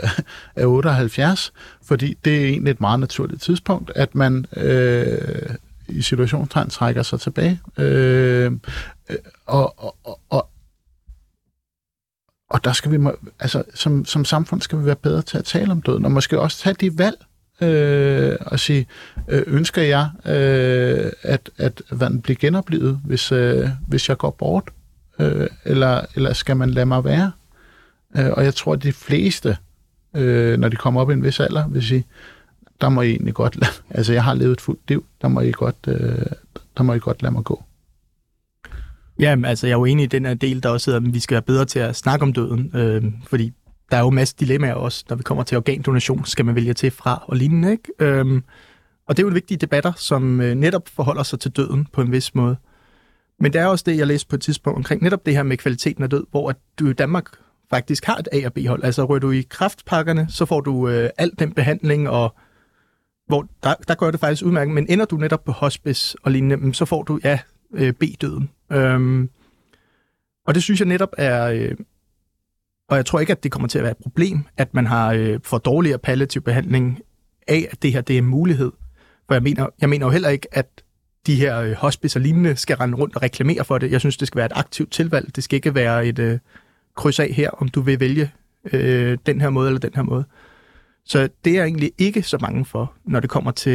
[0.56, 1.54] af 78,
[1.84, 5.56] fordi det er egentlig et meget naturligt tidspunkt, at man øh,
[5.88, 7.60] i situationstegn trækker sig tilbage.
[7.78, 8.52] Øh,
[9.46, 10.50] og, og, og,
[12.50, 13.08] og der skal vi,
[13.40, 16.40] altså som, som samfund skal vi være bedre til at tale om døden, og måske
[16.40, 17.18] også tage de valg,
[17.62, 18.88] øh, og sige,
[19.28, 24.70] øh, ønsker jeg, øh, at, at vandet bliver genoplevet, hvis, øh, hvis jeg går bort,
[25.20, 27.32] øh, eller, eller skal man lade mig være?
[28.18, 29.58] Øh, og jeg tror, at de fleste,
[30.16, 32.06] øh, når de kommer op i en vis alder, vil sige,
[32.82, 35.42] der må I egentlig godt lade, altså jeg har levet et fuldt liv, der må
[35.42, 36.26] I godt, øh,
[36.78, 37.64] der må I godt lade mig gå.
[39.20, 41.20] Jamen, altså, jeg er jo enig i den her del, der også hedder, at vi
[41.20, 43.52] skal være bedre til at snakke om døden, øh, fordi
[43.92, 46.92] der er jo masser dilemmaer også, når vi kommer til organdonation, skal man vælge til
[46.92, 47.92] fra og lignende, ikke?
[48.00, 48.42] Øh,
[49.08, 52.12] og det er jo vigtige debatter, som øh, netop forholder sig til døden på en
[52.12, 52.56] vis måde.
[53.40, 55.58] Men det er også det, jeg læste på et tidspunkt omkring netop det her med
[55.58, 57.26] kvaliteten af død, hvor at du i Danmark
[57.70, 58.84] faktisk har et A- og B-hold.
[58.84, 62.36] Altså rører du i kraftpakkerne, så får du øh, al den behandling, og
[63.28, 66.74] hvor der, der gør det faktisk udmærket, men ender du netop på hospice og lignende,
[66.74, 67.40] så får du, ja,
[67.76, 68.50] øh, B-døden.
[68.72, 69.30] Øhm,
[70.48, 71.46] og det synes jeg netop er...
[71.46, 71.76] Øh,
[72.88, 75.14] og jeg tror ikke, at det kommer til at være et problem, at man har
[75.14, 77.00] øh, for dårligere palliativ behandling
[77.48, 78.72] af, at det her det er en mulighed.
[79.28, 80.84] For jeg mener, jeg mener jo heller ikke, at
[81.28, 83.92] de her øh, hospice og lignende skal rende rundt og reklamere for det.
[83.92, 85.36] Jeg synes, det skal være et aktivt tilvalg.
[85.36, 86.40] Det skal ikke være et øh,
[86.96, 88.32] kryds af her, om du vil vælge
[88.74, 90.26] øh, den her måde eller den her måde.
[91.08, 93.72] Så det er jeg egentlig ikke så bange for, når det kommer til...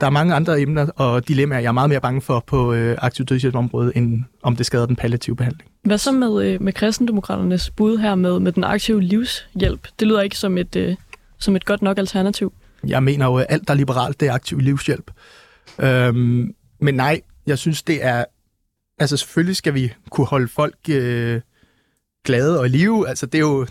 [0.00, 2.98] Der er mange andre emner og dilemmaer, jeg er meget mere bange for på øh,
[3.02, 5.70] aktiv dødshjælpsområdet, end om det skader den palliative behandling.
[5.82, 9.88] Hvad så med, øh, med kristendemokraternes bud her med, med den aktive livshjælp?
[10.00, 10.96] Det lyder ikke som et, øh,
[11.38, 12.52] som et godt nok alternativ.
[12.86, 15.10] Jeg mener jo, at alt, der er liberalt, det er aktiv livshjælp.
[15.78, 18.24] Øhm, men nej, jeg synes, det er...
[18.98, 21.40] Altså selvfølgelig skal vi kunne holde folk øh,
[22.24, 23.08] glade og i live.
[23.08, 23.66] Altså det er jo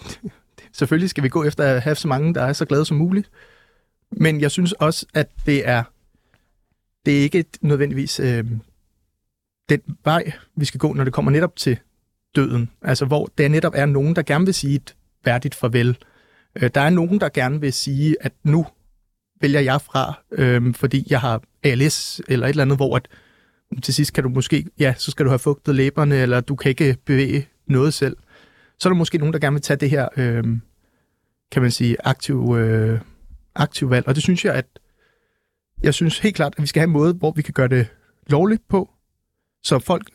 [0.76, 3.30] Selvfølgelig skal vi gå efter at have så mange, der er så glade som muligt.
[4.12, 5.84] Men jeg synes også, at det er
[7.06, 8.46] det er ikke nødvendigvis øh,
[9.70, 11.78] den vej, vi skal gå, når det kommer netop til
[12.36, 12.70] døden.
[12.82, 14.96] Altså hvor der netop er nogen, der gerne vil sige et
[15.26, 15.98] værdigt farvel.
[16.56, 18.66] Øh, der er nogen, der gerne vil sige, at nu
[19.42, 23.08] vælger jeg fra, øh, fordi jeg har ALS eller et eller andet, hvor at,
[23.84, 26.70] til sidst kan du måske, ja, så skal du have fugtet læberne, eller du kan
[26.70, 28.18] ikke bevæge noget selv
[28.80, 30.44] så er der måske nogen, der gerne vil tage det her, øh,
[31.52, 33.00] kan man sige, aktiv, øh,
[33.56, 34.08] aktiv valg.
[34.08, 34.66] Og det synes jeg, at
[35.84, 37.88] jeg synes helt klart, at vi skal have en måde, hvor vi kan gøre det
[38.28, 38.90] lovligt på,
[39.64, 40.10] så folk,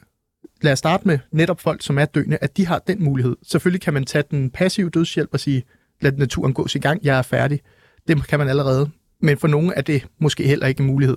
[0.63, 3.37] lad os starte med netop folk, som er døende, at de har den mulighed.
[3.43, 5.65] Selvfølgelig kan man tage den passive dødshjælp og sige,
[6.01, 7.61] lad naturen gå sin gang, jeg er færdig.
[8.09, 8.91] Det kan man allerede.
[9.21, 11.17] Men for nogle er det måske heller ikke en mulighed.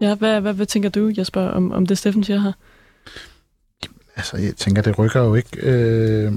[0.00, 2.52] Ja, hvad, hvad, hvad tænker du, Jesper, om, om det, Steffen siger her?
[4.16, 5.60] Altså, jeg tænker, det rykker jo ikke...
[5.62, 6.32] Øh...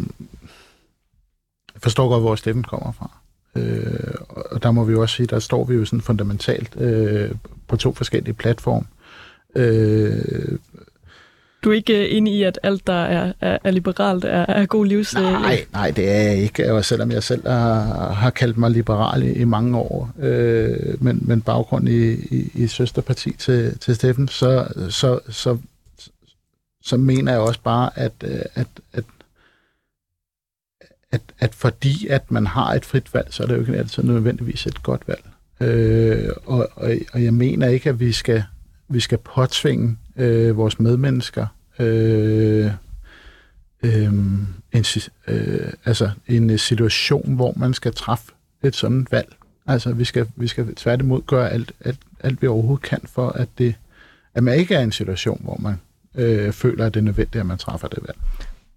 [1.73, 3.17] Jeg forstår godt, hvor Steffen kommer fra.
[3.55, 7.31] Øh, og der må vi jo også sige, der står vi jo sådan fundamentalt øh,
[7.67, 8.85] på to forskellige platforme.
[9.55, 10.57] Øh,
[11.63, 14.65] Du er ikke øh, inde i, at alt, der er, er, er liberalt, er, er
[14.65, 15.15] god livs...
[15.15, 18.71] øh, nej, nej, det er jeg ikke, og selvom jeg selv har, har kaldt mig
[18.71, 23.95] liberal i, i mange år, øh, men, men baggrund i, i, i søsterparti til, til
[23.95, 25.57] Steffen, så, så, så,
[26.89, 29.03] så mener jeg også bare, at, øh, at, at
[31.11, 34.03] at, at fordi at man har et frit valg, så er det jo ikke altid
[34.03, 35.25] nødvendigvis et godt valg.
[35.61, 38.43] Øh, og, og, og jeg mener ikke, at vi skal,
[38.87, 41.47] vi skal påtvinge øh, vores medmennesker
[41.79, 42.71] øh,
[43.83, 44.13] øh,
[44.73, 44.85] en,
[45.27, 48.31] øh, altså en situation, hvor man skal træffe
[48.63, 49.35] et sådan valg.
[49.67, 53.47] Altså vi skal, vi skal tværtimod gøre alt, alt, alt vi overhovedet kan for, at,
[53.57, 53.75] det,
[54.33, 55.75] at man ikke er i en situation, hvor man
[56.15, 58.17] øh, føler, at det er nødvendigt, at man træffer det valg.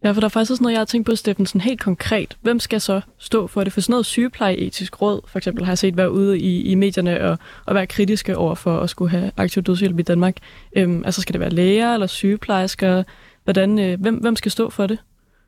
[0.04, 2.36] Ja, for der er faktisk også noget, jeg har tænkt på, Steffen, sådan helt konkret.
[2.40, 3.72] Hvem skal så stå for det?
[3.72, 7.24] For sådan noget sygeplejeetisk råd, for eksempel, har jeg set være ude i, i medierne
[7.24, 10.36] og, og være kritiske over for at skulle have aktiv dødshjælp i Danmark.
[10.76, 13.02] Øhm, altså skal det være læger eller sygeplejersker?
[13.44, 14.98] Hvordan, øh, hvem, hvem skal stå for det?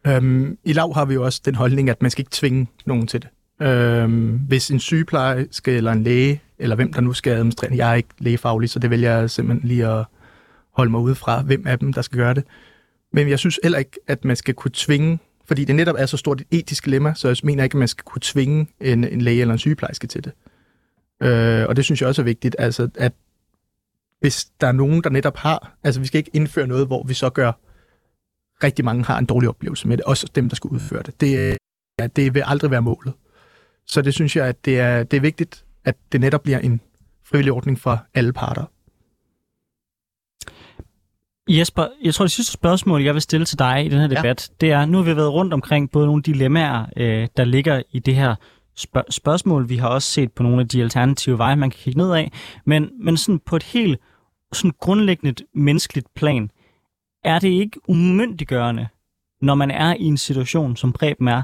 [0.07, 3.07] Øhm, I lav har vi jo også den holdning, at man skal ikke tvinge nogen
[3.07, 3.29] til det.
[3.67, 7.95] Øhm, hvis en sygeplejerske eller en læge, eller hvem der nu skal administrere, jeg er
[7.95, 10.05] ikke lægefaglig, så det vælger jeg simpelthen lige at
[10.75, 12.45] holde mig ude fra, hvem af dem, der skal gøre det.
[13.13, 16.17] Men jeg synes heller ikke, at man skal kunne tvinge, fordi det netop er så
[16.17, 19.21] stort et etisk dilemma, så jeg mener ikke, at man skal kunne tvinge en, en
[19.21, 20.33] læge eller en sygeplejerske til det.
[21.23, 23.13] Øh, og det synes jeg også er vigtigt, altså at
[24.21, 27.15] hvis der er nogen, der netop har, altså vi skal ikke indføre noget, hvor vi
[27.15, 27.53] så gør,
[28.65, 31.21] rigtig mange har en dårlig oplevelse med det, også dem, der skal udføre det.
[31.21, 31.57] Det,
[32.01, 33.15] ja, det vil aldrig være målet.
[33.87, 36.81] Så det synes jeg, at det er, det er vigtigt, at det netop bliver en
[37.25, 38.65] frivillig ordning for alle parter.
[41.49, 44.49] Jesper, jeg tror, det sidste spørgsmål, jeg vil stille til dig i den her debat,
[44.51, 44.55] ja.
[44.61, 47.99] det er, nu har vi været rundt omkring både nogle dilemmaer, øh, der ligger i
[47.99, 48.35] det her
[48.77, 49.69] spørg- spørgsmål.
[49.69, 52.33] Vi har også set på nogle af de alternative veje, man kan kigge ned af.
[52.65, 54.01] Men, men sådan på et helt
[54.53, 56.51] sådan grundlæggende menneskeligt plan,
[57.25, 58.87] er det ikke umyndiggørende,
[59.43, 61.43] når man er i en situation, som Preben er,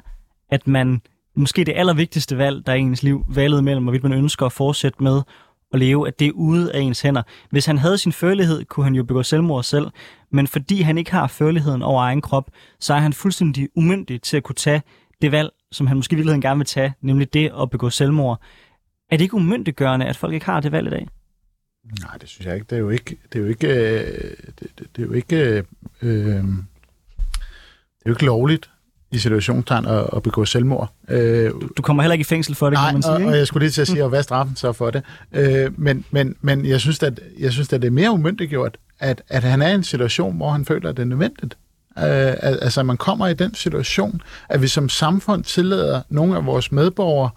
[0.51, 1.03] at man
[1.37, 4.53] måske det allervigtigste valg, der er i ens liv, valget mellem, hvorvidt man ønsker at
[4.53, 5.23] fortsætte med
[5.73, 7.23] at leve, at det er ude af ens hænder.
[7.51, 9.87] Hvis han havde sin følelighed, kunne han jo begå selvmord selv,
[10.31, 12.51] men fordi han ikke har førligheden over egen krop,
[12.81, 14.83] så er han fuldstændig umyndig til at kunne tage
[15.23, 18.41] det valg, som han måske i virkeligheden gerne vil tage, nemlig det at begå selvmord.
[19.11, 21.09] Er det ikke umyndiggørende, at folk ikke har det valg i dag?
[22.01, 22.67] Nej, det synes jeg ikke.
[22.71, 23.17] Det er jo ikke...
[23.33, 23.69] Det er jo ikke...
[23.69, 25.37] øh, Det, det, det er jo ikke...
[25.37, 25.65] Øh,
[26.03, 26.45] øh
[28.01, 28.71] det er jo ikke lovligt
[29.13, 30.93] i situationstegn at, at begå selvmord.
[31.09, 33.13] Øh, Du kommer heller ikke i fængsel for det, Nej, kan man sige.
[33.13, 33.31] og, ikke?
[33.33, 35.03] og jeg skulle lige til at sige, og hvad er straffen så for det?
[35.33, 39.23] Øh, men, men, men jeg synes, at, jeg synes, at det er mere umyndiggjort, at,
[39.29, 41.59] at han er i en situation, hvor han føler, at det er nødvendigt.
[41.99, 46.47] Øh, al- altså, man kommer i den situation, at vi som samfund tillader nogle af
[46.47, 47.31] vores medborgere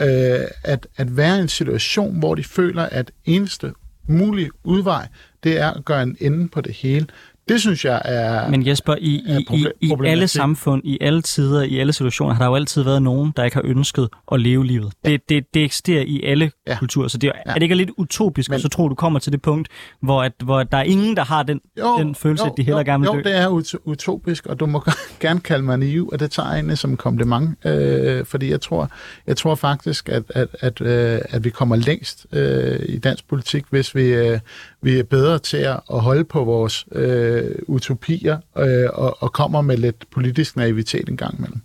[0.00, 3.72] øh, at, at være i en situation, hvor de føler, at eneste
[4.06, 5.08] mulige udvej,
[5.44, 7.06] det er at gøre en ende på det hele.
[7.48, 8.48] Det synes jeg er...
[8.50, 12.34] Men Jesper, i, i, i, proble- i alle samfund, i alle tider, i alle situationer,
[12.34, 14.92] har der jo altid været nogen, der ikke har ønsket at leve livet.
[15.04, 16.72] Det, det, det eksisterer i alle Ja.
[16.72, 16.78] ja.
[16.78, 17.40] kulturer, så det er, Ja.
[17.46, 17.50] ja.
[17.50, 18.60] er det ikke lidt utopisk, Men- Men...
[18.62, 19.68] så tror du kommer til det punkt,
[20.00, 21.60] hvor, at, hvor der er ingen, der har den,
[21.98, 23.22] den følelse, at de hellere jo, gerne vil jo, dø.
[23.30, 24.82] det er ut- utopisk, og du må
[25.20, 28.90] gerne kalde mig naiv, og det tager jeg som kompliment, øh, fordi jeg tror,
[29.26, 33.64] jeg tror faktisk, at, at, at, øh, at vi kommer længst øh, i dansk politik,
[33.70, 34.38] hvis vi, øh,
[34.82, 39.76] vi er bedre til at holde på vores øh, utopier øh, og, og kommer med
[39.76, 41.60] lidt politisk naivitet en gang imellem.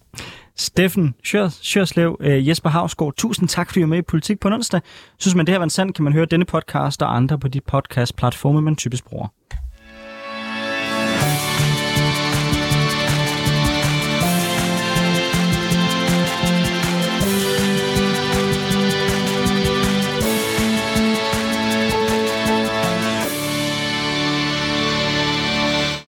[0.55, 4.81] Steffen Sjørslev, øh, Jesper Havsgaard, tusind tak, fordi du er med i Politik på onsdag.
[5.19, 7.47] Synes man, det her var en sand, kan man høre denne podcast og andre på
[7.47, 9.27] de podcast-platforme, man typisk bruger.